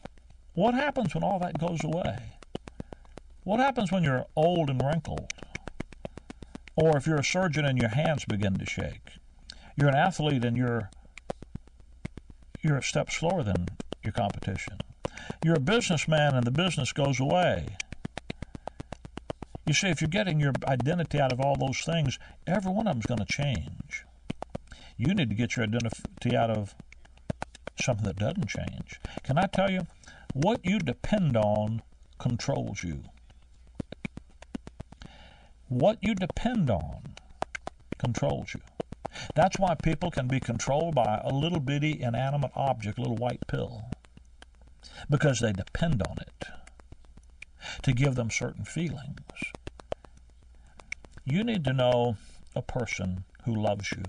what 0.53 0.75
happens 0.75 1.13
when 1.13 1.25
all 1.25 1.39
that 1.39 1.59
goes 1.59 1.83
away? 1.83 2.19
What 3.43 3.59
happens 3.59 3.91
when 3.91 4.01
you're 4.01 4.27
old 4.38 4.69
and 4.69 4.81
wrinkled? 4.81 5.33
Or 6.77 6.95
if 6.95 7.05
you're 7.05 7.19
a 7.19 7.23
surgeon 7.23 7.65
and 7.65 7.77
your 7.77 7.89
hands 7.89 8.23
begin 8.23 8.57
to 8.59 8.65
shake? 8.65 9.17
You're 9.75 9.89
an 9.89 9.95
athlete 9.95 10.45
and 10.45 10.55
you're 10.55 10.89
you're 12.61 12.77
a 12.77 12.83
step 12.83 13.11
slower 13.11 13.43
than 13.43 13.67
your 14.05 14.13
competition. 14.13 14.77
You're 15.43 15.57
a 15.57 15.61
businessman 15.61 16.35
and 16.35 16.45
the 16.45 16.51
business 16.51 16.91
goes 16.91 17.19
away. 17.19 17.77
You 19.65 19.73
see, 19.73 19.88
if 19.88 19.99
you're 19.99 20.07
getting 20.07 20.39
your 20.39 20.53
identity 20.67 21.19
out 21.19 21.31
of 21.31 21.39
all 21.39 21.55
those 21.55 21.81
things, 21.81 22.19
every 22.45 22.71
one 22.71 22.88
of 22.88 22.93
them's 22.93 23.07
going 23.07 23.19
to 23.19 23.25
change. 23.25 24.05
You 24.97 25.13
need 25.13 25.29
to 25.29 25.35
get 25.35 25.55
your 25.55 25.65
identity 25.65 26.35
out 26.35 26.51
of 26.51 26.75
something 27.79 28.05
that 28.05 28.17
doesn't 28.17 28.47
change. 28.47 28.99
Can 29.23 29.38
I 29.38 29.47
tell 29.47 29.71
you, 29.71 29.88
what 30.33 30.63
you 30.63 30.79
depend 30.79 31.35
on 31.35 31.81
controls 32.19 32.83
you. 32.83 33.03
What 35.67 35.97
you 36.01 36.13
depend 36.13 36.69
on 36.69 37.15
controls 37.97 38.53
you. 38.53 38.61
That's 39.33 39.57
why 39.57 39.75
people 39.75 40.11
can 40.11 40.27
be 40.27 40.39
controlled 40.39 40.95
by 40.95 41.21
a 41.23 41.33
little 41.33 41.59
bitty 41.59 42.01
inanimate 42.01 42.51
object, 42.55 42.97
a 42.97 43.01
little 43.01 43.15
white 43.15 43.47
pill, 43.47 43.85
because 45.09 45.39
they 45.39 45.53
depend 45.53 46.01
on 46.01 46.17
it 46.19 46.47
to 47.83 47.93
give 47.93 48.15
them 48.15 48.29
certain 48.29 48.65
feelings. 48.65 49.19
You 51.23 51.43
need 51.43 51.63
to 51.65 51.73
know 51.73 52.17
a 52.55 52.61
person 52.61 53.23
who 53.45 53.55
loves 53.55 53.91
you. 53.91 54.03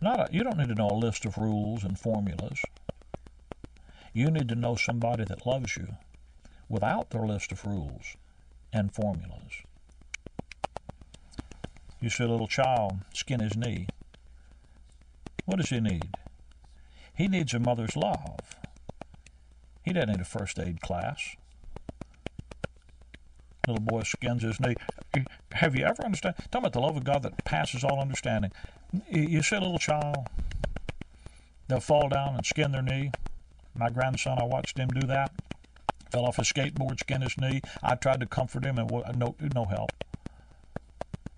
Not 0.00 0.20
a, 0.20 0.32
you 0.32 0.42
don't 0.42 0.58
need 0.58 0.68
to 0.68 0.74
know 0.74 0.90
a 0.90 0.94
list 0.94 1.24
of 1.24 1.38
rules 1.38 1.84
and 1.84 1.98
formulas. 1.98 2.60
You 4.12 4.30
need 4.30 4.48
to 4.48 4.54
know 4.54 4.76
somebody 4.76 5.24
that 5.24 5.46
loves 5.46 5.76
you 5.76 5.96
without 6.68 7.10
their 7.10 7.26
list 7.26 7.52
of 7.52 7.64
rules 7.64 8.16
and 8.72 8.92
formulas. 8.92 9.52
You 12.00 12.10
see 12.10 12.24
a 12.24 12.28
little 12.28 12.48
child 12.48 12.98
skin 13.14 13.40
his 13.40 13.56
knee. 13.56 13.86
What 15.44 15.58
does 15.58 15.70
he 15.70 15.80
need? 15.80 16.16
He 17.14 17.28
needs 17.28 17.54
a 17.54 17.60
mother's 17.60 17.96
love. 17.96 18.40
He 19.92 19.94
doesn't 19.94 20.08
need 20.08 20.20
a 20.22 20.24
first 20.24 20.58
aid 20.58 20.80
class. 20.80 21.36
Little 23.68 23.84
boy 23.84 24.04
skins 24.04 24.42
his 24.42 24.58
knee. 24.58 24.74
Have 25.52 25.76
you 25.76 25.84
ever 25.84 26.02
understand? 26.02 26.36
Talking 26.50 26.60
about 26.60 26.72
the 26.72 26.80
love 26.80 26.96
of 26.96 27.04
God 27.04 27.22
that 27.24 27.44
passes 27.44 27.84
all 27.84 28.00
understanding. 28.00 28.52
You 29.10 29.42
see 29.42 29.56
a 29.56 29.60
little 29.60 29.78
child, 29.78 30.28
they'll 31.68 31.80
fall 31.80 32.08
down 32.08 32.36
and 32.36 32.46
skin 32.46 32.72
their 32.72 32.80
knee. 32.80 33.10
My 33.74 33.90
grandson, 33.90 34.38
I 34.40 34.44
watched 34.44 34.78
him 34.78 34.88
do 34.88 35.06
that. 35.08 35.30
Fell 36.10 36.24
off 36.24 36.38
a 36.38 36.42
skateboard, 36.42 36.98
skinned 37.00 37.24
his 37.24 37.36
knee. 37.36 37.60
I 37.82 37.94
tried 37.96 38.20
to 38.20 38.26
comfort 38.26 38.64
him, 38.64 38.78
and 38.78 38.90
no, 39.18 39.36
no 39.54 39.64
help. 39.66 39.92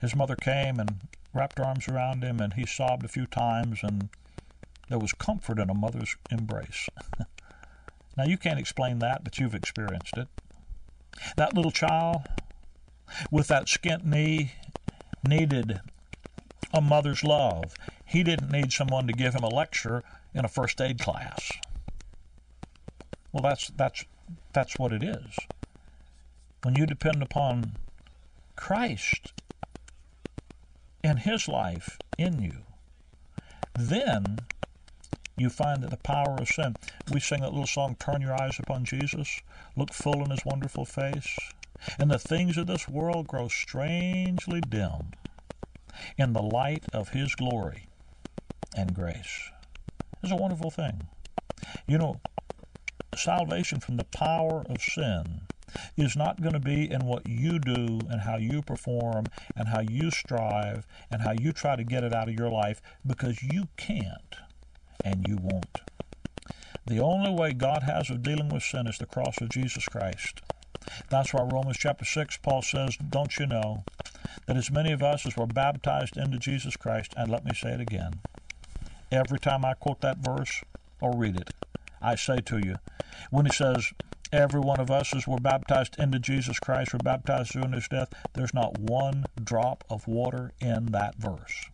His 0.01 0.15
mother 0.15 0.37
came 0.37 0.79
and 0.79 1.01
wrapped 1.33 1.59
her 1.59 1.65
arms 1.65 1.89
around 1.89 2.23
him, 2.23 2.39
and 2.39 2.53
he 2.53 2.67
sobbed 2.67 3.05
a 3.05 3.09
few 3.09 3.27
times, 3.27 3.81
and 3.83 4.11
there 4.89 5.01
was 5.01 5.13
comfort 5.13 5.59
in 5.59 5.71
a 5.71 5.75
mother's 5.75 6.15
embrace. 6.31 6.89
now, 8.17 8.25
you 8.25 8.39
can't 8.39 8.59
explain 8.59 9.01
that, 9.01 9.25
but 9.25 9.39
you've 9.39 9.55
experienced 9.55 10.17
it. 10.17 10.29
That 11.37 11.55
little 11.55 11.71
child 11.71 12.23
with 13.31 13.49
that 13.49 13.67
skint 13.67 14.05
knee 14.05 14.53
needed 15.27 15.81
a 16.73 16.81
mother's 16.81 17.23
love. 17.25 17.75
He 18.05 18.23
didn't 18.23 18.51
need 18.51 18.73
someone 18.73 19.07
to 19.07 19.13
give 19.13 19.35
him 19.35 19.45
a 19.45 19.49
lecture 19.49 20.03
in 20.35 20.45
a 20.45 20.49
first 20.49 20.81
aid 20.81 20.99
class. 20.99 21.51
Well, 23.33 23.43
that's 23.43 23.69
that's 23.77 24.05
that's 24.53 24.79
what 24.79 24.93
it 24.93 25.03
is. 25.03 25.37
When 26.63 26.77
you 26.77 26.87
depend 26.87 27.23
upon 27.23 27.77
Christ 28.57 29.33
and 31.03 31.19
His 31.19 31.49
life 31.49 31.99
in 32.17 32.41
you, 32.41 32.59
then 33.79 34.39
you 35.37 35.51
find 35.51 35.83
that 35.83 35.91
the 35.91 35.97
power 35.97 36.37
of 36.39 36.49
sin. 36.49 36.77
We 37.13 37.21
sing 37.21 37.41
that 37.41 37.53
little 37.53 37.67
song, 37.67 37.97
Turn 37.99 38.23
Your 38.23 38.41
Eyes 38.41 38.59
Upon 38.59 38.85
Jesus, 38.85 39.41
look 39.77 39.93
full 39.93 40.25
in 40.25 40.31
His 40.31 40.45
wonderful 40.45 40.85
face, 40.85 41.37
and 41.99 42.11
the 42.11 42.19
things 42.19 42.57
of 42.57 42.67
this 42.67 42.89
world 42.89 43.27
grow 43.27 43.49
strangely 43.49 44.61
dim 44.61 45.13
in 46.17 46.33
the 46.33 46.43
light 46.43 46.85
of 46.93 47.11
His 47.11 47.35
glory 47.35 47.87
and 48.77 48.95
grace. 48.95 49.51
It's 50.23 50.33
a 50.33 50.37
wonderful 50.37 50.71
thing. 50.71 51.09
You 51.87 51.99
know, 51.99 52.21
salvation 53.17 53.81
from 53.81 53.97
the 53.97 54.05
power 54.05 54.65
of 54.69 54.81
sin 54.81 55.43
is 55.97 56.17
not 56.17 56.41
going 56.41 56.53
to 56.53 56.61
be 56.61 56.91
in 56.91 57.05
what 57.05 57.29
you 57.29 57.59
do 57.59 58.01
and 58.09 58.21
how 58.21 58.37
you 58.37 58.63
perform 58.63 59.27
and 59.57 59.69
how 59.69 59.81
you 59.81 60.11
strive 60.11 60.87
and 61.11 61.23
how 61.23 61.33
you 61.33 61.53
try 61.53 61.77
to 61.77 61.85
get 61.85 62.05
it 62.05 62.15
out 62.15 62.29
of 62.29 62.35
your 62.35 62.51
life 62.51 62.81
because 63.07 63.43
you 63.43 63.69
can't 63.77 64.37
and 65.05 65.27
you 65.27 65.37
won't. 65.41 65.81
The 66.87 67.01
only 67.01 67.31
way 67.31 67.53
God 67.53 67.85
has 67.85 68.11
of 68.11 68.23
dealing 68.23 68.51
with 68.51 68.63
sin 68.63 68.87
is 68.87 68.99
the 68.99 69.07
cross 69.07 69.41
of 69.41 69.49
Jesus 69.49 69.87
Christ. 69.87 70.43
That's 71.09 71.33
why 71.33 71.43
Romans 71.43 71.79
chapter 71.79 72.05
6, 72.05 72.37
Paul 72.39 72.63
says, 72.63 72.97
Don't 72.97 73.39
you 73.39 73.47
know 73.47 73.85
that 74.47 74.57
as 74.57 74.71
many 74.71 74.93
of 74.93 75.03
us 75.03 75.25
as 75.27 75.37
were 75.37 75.47
baptized 75.47 76.17
into 76.17 76.39
Jesus 76.39 76.77
Christ, 76.77 77.15
and 77.17 77.31
let 77.31 77.45
me 77.45 77.53
say 77.55 77.71
it 77.71 77.81
again, 77.81 78.21
every 79.11 79.39
time 79.39 79.65
I 79.65 79.75
quote 79.75 80.03
that 80.03 80.19
verse 80.19 80.63
or 81.01 81.17
read 81.17 81.37
it, 81.37 81.51
I 82.03 82.17
say 82.17 82.41
to 82.47 82.59
you, 82.59 82.77
when 83.31 83.47
he 83.47 83.53
says, 83.53 83.93
Every 84.33 84.61
one 84.61 84.81
of 84.81 84.91
us 84.91 85.15
as 85.15 85.29
were 85.29 85.39
baptized 85.39 85.97
into 85.97 86.19
Jesus 86.19 86.59
Christ, 86.59 86.93
were 86.93 86.99
baptized 86.99 87.53
through 87.53 87.71
his 87.71 87.87
death, 87.87 88.13
there's 88.33 88.53
not 88.53 88.79
one 88.79 89.27
drop 89.43 89.85
of 89.89 90.09
water 90.09 90.51
in 90.61 90.87
that 90.87 91.15
verse. 91.15 91.71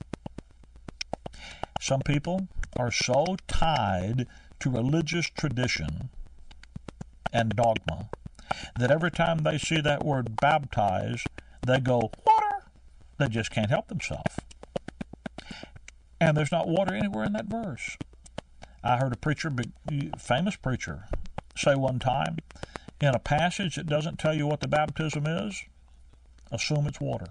Some 1.80 2.00
people 2.00 2.48
are 2.76 2.90
so 2.90 3.36
tied 3.46 4.26
to 4.60 4.70
religious 4.70 5.26
tradition 5.26 6.10
and 7.32 7.56
dogma 7.56 8.10
that 8.78 8.90
every 8.90 9.10
time 9.10 9.38
they 9.38 9.58
see 9.58 9.80
that 9.80 10.04
word 10.04 10.36
baptize, 10.40 11.24
they 11.66 11.80
go, 11.80 12.10
water. 12.26 12.64
They 13.18 13.28
just 13.28 13.50
can't 13.50 13.70
help 13.70 13.88
themselves. 13.88 14.36
And 16.20 16.36
there's 16.36 16.52
not 16.52 16.68
water 16.68 16.94
anywhere 16.94 17.24
in 17.24 17.32
that 17.32 17.46
verse. 17.46 17.96
I 18.82 18.96
heard 18.96 19.12
a 19.12 19.16
preacher, 19.16 19.52
famous 20.18 20.56
preacher, 20.56 21.04
say 21.56 21.74
one 21.74 21.98
time, 21.98 22.38
in 23.00 23.14
a 23.14 23.18
passage 23.18 23.76
that 23.76 23.86
doesn't 23.86 24.18
tell 24.18 24.34
you 24.34 24.46
what 24.46 24.60
the 24.60 24.68
baptism 24.68 25.26
is, 25.26 25.62
assume 26.50 26.86
it's 26.86 27.00
water. 27.00 27.28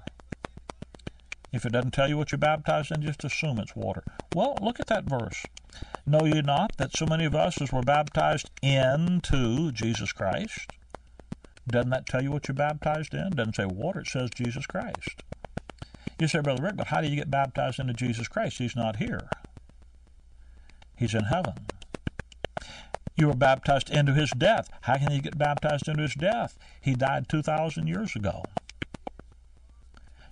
If 1.51 1.65
it 1.65 1.71
doesn't 1.71 1.91
tell 1.91 2.07
you 2.07 2.17
what 2.17 2.31
you're 2.31 2.39
baptized 2.39 2.91
in, 2.91 3.01
just 3.01 3.23
assume 3.23 3.59
it's 3.59 3.75
water. 3.75 4.03
Well, 4.35 4.57
look 4.61 4.79
at 4.79 4.87
that 4.87 5.05
verse. 5.05 5.43
Know 6.05 6.25
ye 6.25 6.41
not 6.41 6.77
that 6.77 6.95
so 6.95 7.05
many 7.05 7.25
of 7.25 7.35
us 7.35 7.61
as 7.61 7.71
were 7.71 7.81
baptized 7.81 8.49
into 8.61 9.71
Jesus 9.71 10.11
Christ? 10.11 10.71
Doesn't 11.67 11.89
that 11.91 12.05
tell 12.05 12.23
you 12.23 12.31
what 12.31 12.47
you're 12.47 12.55
baptized 12.55 13.13
in? 13.13 13.31
Doesn't 13.31 13.55
say 13.55 13.65
water, 13.65 14.01
it 14.01 14.07
says 14.07 14.29
Jesus 14.35 14.65
Christ. 14.65 15.23
You 16.19 16.27
say, 16.27 16.41
Brother 16.41 16.63
Rick, 16.63 16.75
but 16.75 16.87
how 16.87 17.01
do 17.01 17.07
you 17.07 17.15
get 17.15 17.31
baptized 17.31 17.79
into 17.79 17.93
Jesus 17.93 18.27
Christ? 18.27 18.57
He's 18.57 18.75
not 18.75 18.97
here. 18.97 19.29
He's 20.97 21.13
in 21.13 21.25
heaven. 21.25 21.53
You 23.15 23.27
were 23.27 23.35
baptized 23.35 23.89
into 23.89 24.13
his 24.13 24.31
death. 24.31 24.69
How 24.81 24.97
can 24.97 25.11
you 25.11 25.21
get 25.21 25.37
baptized 25.37 25.87
into 25.87 26.03
his 26.03 26.15
death? 26.15 26.57
He 26.81 26.93
died 26.93 27.29
2,000 27.29 27.87
years 27.87 28.15
ago. 28.15 28.43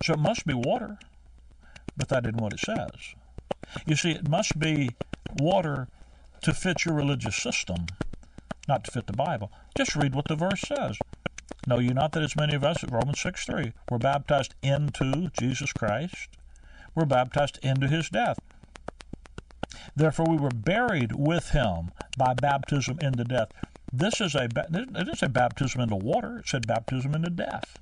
So 0.02 0.12
it 0.14 0.18
must 0.18 0.46
be 0.46 0.54
water, 0.54 0.98
but 1.96 2.08
that 2.08 2.24
isn't 2.24 2.40
what 2.40 2.52
it 2.52 2.60
says. 2.60 3.14
You 3.86 3.96
see, 3.96 4.12
it 4.12 4.28
must 4.28 4.58
be 4.58 4.90
water 5.38 5.88
to 6.42 6.54
fit 6.54 6.84
your 6.84 6.94
religious 6.94 7.36
system, 7.36 7.86
not 8.66 8.84
to 8.84 8.90
fit 8.90 9.06
the 9.06 9.12
Bible. 9.12 9.50
Just 9.76 9.96
read 9.96 10.14
what 10.14 10.28
the 10.28 10.36
verse 10.36 10.60
says. 10.60 10.98
Know 11.66 11.78
you 11.78 11.92
not 11.92 12.12
that 12.12 12.22
as 12.22 12.36
many 12.36 12.54
of 12.54 12.64
us, 12.64 12.84
Romans 12.84 13.20
6 13.20 13.44
3, 13.44 13.72
were 13.90 13.98
baptized 13.98 14.54
into 14.62 15.30
Jesus 15.38 15.72
Christ? 15.72 16.28
We're 16.94 17.04
baptized 17.04 17.58
into 17.62 17.88
his 17.88 18.08
death. 18.08 18.38
Therefore, 19.94 20.26
we 20.28 20.36
were 20.36 20.50
buried 20.50 21.12
with 21.12 21.50
him 21.50 21.90
by 22.16 22.34
baptism 22.34 22.98
into 23.00 23.24
death. 23.24 23.48
This 23.92 24.20
is 24.20 24.34
a, 24.34 24.44
it 24.44 24.72
didn't 24.72 25.18
say 25.18 25.26
baptism 25.28 25.80
into 25.80 25.96
water, 25.96 26.38
it 26.38 26.48
said 26.48 26.66
baptism 26.66 27.14
into 27.14 27.30
death. 27.30 27.78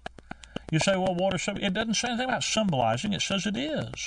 You 0.71 0.81
say, 0.81 0.97
well, 0.97 1.15
water, 1.15 1.39
it 1.61 1.75
doesn't 1.75 1.95
say 1.95 2.09
anything 2.09 2.29
about 2.29 2.43
symbolizing, 2.43 3.13
it 3.13 3.23
says 3.23 3.47
it 3.47 3.57
is. 3.57 4.07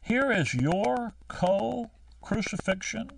Here 0.00 0.30
is 0.30 0.54
your 0.54 1.14
co 1.28 1.90
crucifixion, 2.20 3.10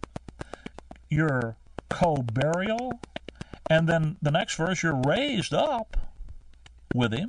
your 1.11 1.57
co 1.89 2.17
burial, 2.17 3.01
and 3.69 3.89
then 3.89 4.17
the 4.23 4.31
next 4.31 4.55
verse, 4.57 4.83
you're 4.83 5.01
raised 5.07 5.53
up 5.53 5.97
with 6.95 7.13
him. 7.13 7.29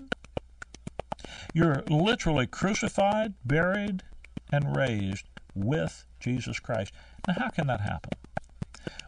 You're 1.53 1.83
literally 1.89 2.47
crucified, 2.47 3.33
buried, 3.43 4.03
and 4.51 4.75
raised 4.75 5.25
with 5.55 6.05
Jesus 6.19 6.59
Christ. 6.59 6.93
Now, 7.27 7.35
how 7.39 7.49
can 7.49 7.67
that 7.67 7.81
happen? 7.81 8.11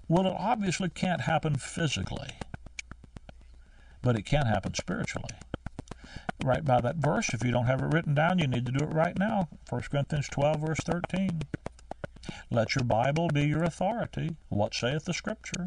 Well, 0.08 0.26
it 0.26 0.36
obviously 0.38 0.90
can't 0.90 1.22
happen 1.22 1.56
physically, 1.56 2.32
but 4.02 4.16
it 4.16 4.24
can 4.26 4.46
happen 4.46 4.74
spiritually. 4.74 5.36
Right 6.44 6.64
by 6.64 6.80
that 6.82 6.96
verse, 6.98 7.34
if 7.34 7.44
you 7.44 7.52
don't 7.52 7.66
have 7.66 7.82
it 7.82 7.94
written 7.94 8.14
down, 8.14 8.40
you 8.40 8.48
need 8.48 8.66
to 8.66 8.72
do 8.72 8.86
it 8.86 8.94
right 8.94 9.18
now. 9.18 9.50
1 9.70 9.82
Corinthians 9.92 10.30
12, 10.30 10.62
verse 10.62 10.80
13. 10.86 11.42
Let 12.50 12.76
your 12.76 12.86
Bible 12.86 13.28
be 13.28 13.46
your 13.46 13.64
authority. 13.64 14.36
What 14.50 14.74
saith 14.74 15.06
the 15.06 15.14
Scripture? 15.14 15.66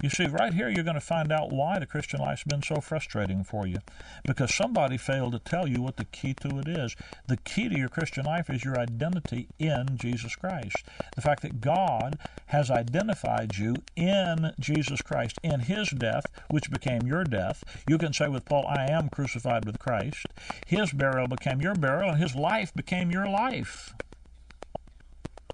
You 0.00 0.10
see, 0.10 0.26
right 0.26 0.54
here, 0.54 0.68
you're 0.68 0.84
going 0.84 0.94
to 0.94 1.00
find 1.00 1.32
out 1.32 1.52
why 1.52 1.80
the 1.80 1.86
Christian 1.86 2.20
life's 2.20 2.44
been 2.44 2.62
so 2.62 2.80
frustrating 2.80 3.42
for 3.42 3.66
you. 3.66 3.78
Because 4.24 4.54
somebody 4.54 4.96
failed 4.96 5.32
to 5.32 5.40
tell 5.40 5.66
you 5.66 5.82
what 5.82 5.96
the 5.96 6.04
key 6.04 6.34
to 6.34 6.60
it 6.60 6.68
is. 6.68 6.94
The 7.26 7.36
key 7.38 7.68
to 7.68 7.76
your 7.76 7.88
Christian 7.88 8.24
life 8.24 8.48
is 8.48 8.64
your 8.64 8.78
identity 8.78 9.48
in 9.58 9.96
Jesus 9.96 10.36
Christ. 10.36 10.84
The 11.16 11.20
fact 11.22 11.42
that 11.42 11.60
God 11.60 12.16
has 12.46 12.70
identified 12.70 13.56
you 13.56 13.74
in 13.96 14.52
Jesus 14.60 15.02
Christ, 15.02 15.40
in 15.42 15.60
His 15.60 15.90
death, 15.90 16.26
which 16.48 16.70
became 16.70 17.02
your 17.02 17.24
death. 17.24 17.64
You 17.88 17.98
can 17.98 18.12
say 18.12 18.28
with 18.28 18.44
Paul, 18.44 18.66
I 18.68 18.86
am 18.88 19.08
crucified 19.08 19.64
with 19.64 19.80
Christ. 19.80 20.26
His 20.66 20.92
burial 20.92 21.26
became 21.26 21.60
your 21.60 21.74
burial, 21.74 22.10
and 22.10 22.22
His 22.22 22.36
life 22.36 22.72
became 22.72 23.10
your 23.10 23.28
life. 23.28 23.94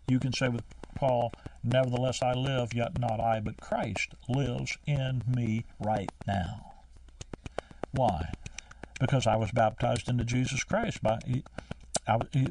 You 0.07 0.19
can 0.19 0.35
say 0.35 0.49
with 0.49 0.65
Paul, 0.95 1.33
Nevertheless, 1.65 2.21
I 2.23 2.35
live, 2.35 2.75
yet 2.75 2.99
not 2.99 3.21
I, 3.21 3.41
but 3.41 3.57
Christ 3.57 4.15
lives 4.29 4.77
in 4.87 5.23
me 5.27 5.65
right 5.81 6.13
now. 6.27 6.75
Why? 7.93 8.33
Because 9.01 9.27
I 9.27 9.37
was 9.37 9.51
baptized 9.51 10.11
into 10.11 10.25
Jesus 10.25 10.63
Christ. 10.63 11.03
By 11.03 11.19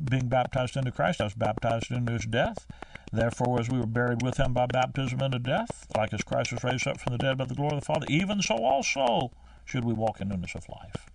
being 0.10 0.30
baptized 0.30 0.76
into 0.78 0.92
Christ, 0.92 1.22
I 1.22 1.26
was 1.26 1.36
baptized 1.36 1.92
into 1.92 2.14
his 2.14 2.26
death. 2.26 2.66
Therefore, 3.12 3.60
as 3.60 3.70
we 3.70 3.78
were 3.78 3.86
buried 3.86 4.24
with 4.24 4.38
him 4.38 4.54
by 4.54 4.66
baptism 4.66 5.22
into 5.22 5.38
death, 5.38 5.86
like 5.96 6.12
as 6.12 6.24
Christ 6.24 6.52
was 6.52 6.64
raised 6.64 6.88
up 6.88 7.00
from 7.00 7.12
the 7.12 7.20
dead 7.20 7.38
by 7.38 7.46
the 7.46 7.54
glory 7.54 7.76
of 7.76 7.82
the 7.82 7.86
Father, 7.86 8.08
even 8.10 8.42
so 8.42 8.56
also 8.56 9.32
should 9.64 9.86
we 9.86 9.94
walk 9.94 10.20
in 10.20 10.30
newness 10.30 10.56
of 10.56 10.68
life. 10.70 11.06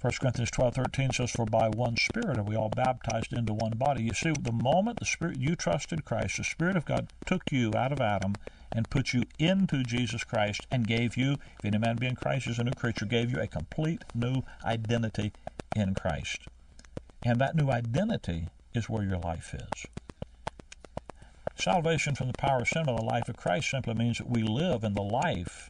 1 0.00 0.12
Corinthians 0.20 0.52
12, 0.52 0.74
13 0.76 1.12
says, 1.12 1.32
For 1.32 1.44
by 1.44 1.68
one 1.68 1.96
Spirit 1.96 2.38
are 2.38 2.44
we 2.44 2.54
all 2.54 2.68
baptized 2.68 3.32
into 3.32 3.52
one 3.52 3.72
body. 3.72 4.04
You 4.04 4.14
see, 4.14 4.32
the 4.40 4.52
moment 4.52 5.00
the 5.00 5.04
Spirit 5.04 5.40
you 5.40 5.56
trusted 5.56 6.04
Christ, 6.04 6.36
the 6.36 6.44
Spirit 6.44 6.76
of 6.76 6.84
God 6.84 7.08
took 7.26 7.50
you 7.50 7.72
out 7.74 7.90
of 7.90 8.00
Adam 8.00 8.34
and 8.70 8.88
put 8.90 9.12
you 9.12 9.24
into 9.40 9.82
Jesus 9.82 10.22
Christ 10.22 10.68
and 10.70 10.86
gave 10.86 11.16
you, 11.16 11.32
if 11.58 11.64
any 11.64 11.78
man 11.78 11.96
be 11.96 12.06
in 12.06 12.14
Christ 12.14 12.46
is 12.46 12.60
a 12.60 12.64
new 12.64 12.70
creature, 12.70 13.06
gave 13.06 13.32
you 13.32 13.40
a 13.40 13.48
complete 13.48 14.04
new 14.14 14.42
identity 14.64 15.32
in 15.74 15.96
Christ. 15.96 16.42
And 17.24 17.40
that 17.40 17.56
new 17.56 17.68
identity 17.68 18.46
is 18.74 18.88
where 18.88 19.02
your 19.02 19.18
life 19.18 19.52
is. 19.52 19.86
Salvation 21.56 22.14
from 22.14 22.28
the 22.28 22.38
power 22.38 22.60
of 22.60 22.68
sin 22.68 22.88
or 22.88 22.96
the 22.98 23.04
life 23.04 23.28
of 23.28 23.36
Christ 23.36 23.68
simply 23.68 23.94
means 23.94 24.18
that 24.18 24.30
we 24.30 24.44
live 24.44 24.84
in 24.84 24.94
the 24.94 25.02
life 25.02 25.68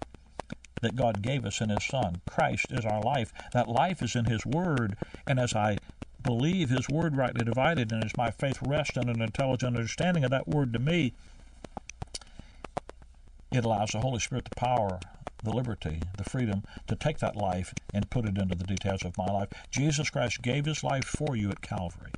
that 0.80 0.96
God 0.96 1.22
gave 1.22 1.44
us 1.44 1.60
in 1.60 1.68
His 1.70 1.84
Son. 1.84 2.20
Christ 2.28 2.66
is 2.70 2.84
our 2.84 3.00
life. 3.00 3.32
That 3.52 3.68
life 3.68 4.02
is 4.02 4.14
in 4.14 4.26
His 4.26 4.44
Word. 4.46 4.96
And 5.26 5.38
as 5.38 5.54
I 5.54 5.78
believe 6.22 6.70
His 6.70 6.88
Word 6.88 7.16
rightly 7.16 7.44
divided, 7.44 7.92
and 7.92 8.04
as 8.04 8.16
my 8.16 8.30
faith 8.30 8.58
rests 8.66 8.96
on 8.96 9.08
an 9.08 9.22
intelligent 9.22 9.76
understanding 9.76 10.24
of 10.24 10.30
that 10.30 10.48
Word 10.48 10.72
to 10.72 10.78
me, 10.78 11.12
it 13.50 13.64
allows 13.64 13.90
the 13.90 14.00
Holy 14.00 14.18
Spirit 14.18 14.44
the 14.44 14.56
power, 14.56 15.00
the 15.42 15.52
liberty, 15.52 16.02
the 16.16 16.24
freedom 16.24 16.62
to 16.86 16.96
take 16.96 17.18
that 17.18 17.36
life 17.36 17.72
and 17.94 18.10
put 18.10 18.26
it 18.26 18.36
into 18.36 18.54
the 18.54 18.64
details 18.64 19.02
of 19.04 19.16
my 19.16 19.26
life. 19.26 19.48
Jesus 19.70 20.10
Christ 20.10 20.42
gave 20.42 20.66
His 20.66 20.84
life 20.84 21.04
for 21.04 21.36
you 21.36 21.50
at 21.50 21.62
Calvary. 21.62 22.12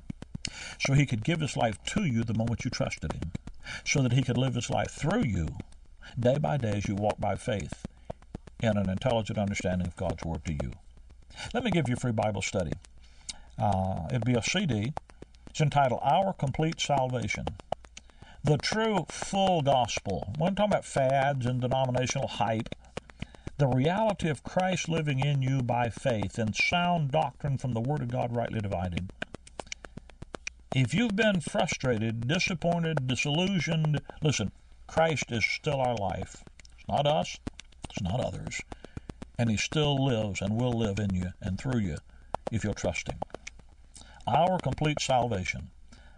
So 0.79 0.93
He 0.93 1.05
could 1.05 1.23
give 1.23 1.39
His 1.39 1.55
life 1.55 1.81
to 1.85 2.03
you 2.03 2.23
the 2.23 2.33
moment 2.33 2.65
you 2.65 2.71
trusted 2.71 3.13
Him. 3.13 3.31
So 3.85 4.01
that 4.01 4.13
He 4.13 4.23
could 4.23 4.37
live 4.37 4.55
His 4.55 4.69
life 4.69 4.91
through 4.91 5.23
you 5.23 5.47
day 6.19 6.37
by 6.37 6.57
day 6.57 6.73
as 6.77 6.87
you 6.87 6.95
walk 6.95 7.19
by 7.19 7.35
faith 7.35 7.85
and 8.63 8.77
an 8.77 8.89
intelligent 8.89 9.37
understanding 9.37 9.87
of 9.87 9.95
God's 9.95 10.23
Word 10.23 10.45
to 10.45 10.53
you. 10.53 10.71
Let 11.53 11.63
me 11.63 11.71
give 11.71 11.87
you 11.87 11.95
a 11.95 11.99
free 11.99 12.11
Bible 12.11 12.41
study. 12.41 12.73
Uh, 13.57 14.07
it'd 14.09 14.25
be 14.25 14.33
a 14.33 14.41
CD. 14.41 14.93
It's 15.49 15.61
entitled 15.61 15.99
Our 16.03 16.33
Complete 16.33 16.79
Salvation. 16.79 17.45
The 18.43 18.57
true 18.57 19.05
full 19.09 19.61
gospel. 19.61 20.33
We're 20.39 20.49
talking 20.49 20.65
about 20.65 20.85
fads 20.85 21.45
and 21.45 21.61
denominational 21.61 22.27
hype. 22.27 22.73
The 23.57 23.67
reality 23.67 24.29
of 24.29 24.43
Christ 24.43 24.89
living 24.89 25.19
in 25.19 25.41
you 25.41 25.61
by 25.61 25.89
faith 25.89 26.39
and 26.39 26.55
sound 26.55 27.11
doctrine 27.11 27.57
from 27.57 27.73
the 27.73 27.81
Word 27.81 28.01
of 28.01 28.07
God 28.07 28.35
rightly 28.35 28.59
divided. 28.59 29.11
If 30.73 30.93
you've 30.93 31.15
been 31.15 31.41
frustrated, 31.41 32.27
disappointed, 32.27 33.05
disillusioned, 33.05 34.01
listen, 34.23 34.51
Christ 34.87 35.25
is 35.31 35.45
still 35.45 35.81
our 35.81 35.95
life. 35.95 36.43
It's 36.79 36.87
not 36.87 37.05
us, 37.05 37.37
not 37.99 38.23
others. 38.23 38.61
And 39.37 39.49
He 39.49 39.57
still 39.57 40.03
lives 40.03 40.41
and 40.41 40.55
will 40.55 40.73
live 40.73 40.99
in 40.99 41.15
you 41.15 41.31
and 41.41 41.59
through 41.59 41.79
you 41.79 41.97
if 42.51 42.63
you'll 42.63 42.73
trust 42.73 43.09
Him. 43.09 43.17
Our 44.27 44.59
complete 44.59 45.01
salvation. 45.01 45.69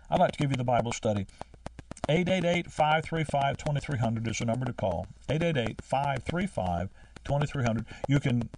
I'd 0.10 0.20
like 0.20 0.34
to 0.34 0.38
give 0.38 0.52
you 0.52 0.58
the 0.58 0.64
Bible 0.64 0.92
study. 0.92 1.26
888 2.10 2.70
535 2.70 3.58
2300 3.58 4.28
is 4.28 4.40
the 4.40 4.46
number 4.46 4.66
to 4.66 4.74
call. 4.74 5.08
888 5.30 5.82
535 5.82 6.90
2300. 7.24 7.86
You 8.10 8.20
can 8.20 8.50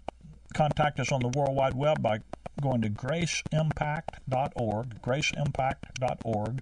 contact 0.54 1.00
us 1.00 1.12
on 1.12 1.22
the 1.22 1.28
World 1.28 1.56
Wide 1.56 1.76
Web 1.76 2.02
by 2.02 2.22
going 2.62 2.82
to 2.82 2.90
graceimpact.org. 2.90 5.02
Graceimpact.org. 5.02 6.62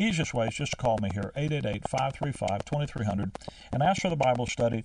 Easiest 0.00 0.32
way 0.32 0.46
is 0.46 0.54
just 0.54 0.78
call 0.78 0.98
me 1.02 1.10
here, 1.12 1.32
888 1.36 1.88
535 1.88 2.64
2300, 2.64 3.32
and 3.72 3.82
ask 3.82 4.02
for 4.02 4.10
the 4.10 4.16
Bible 4.16 4.46
study 4.46 4.84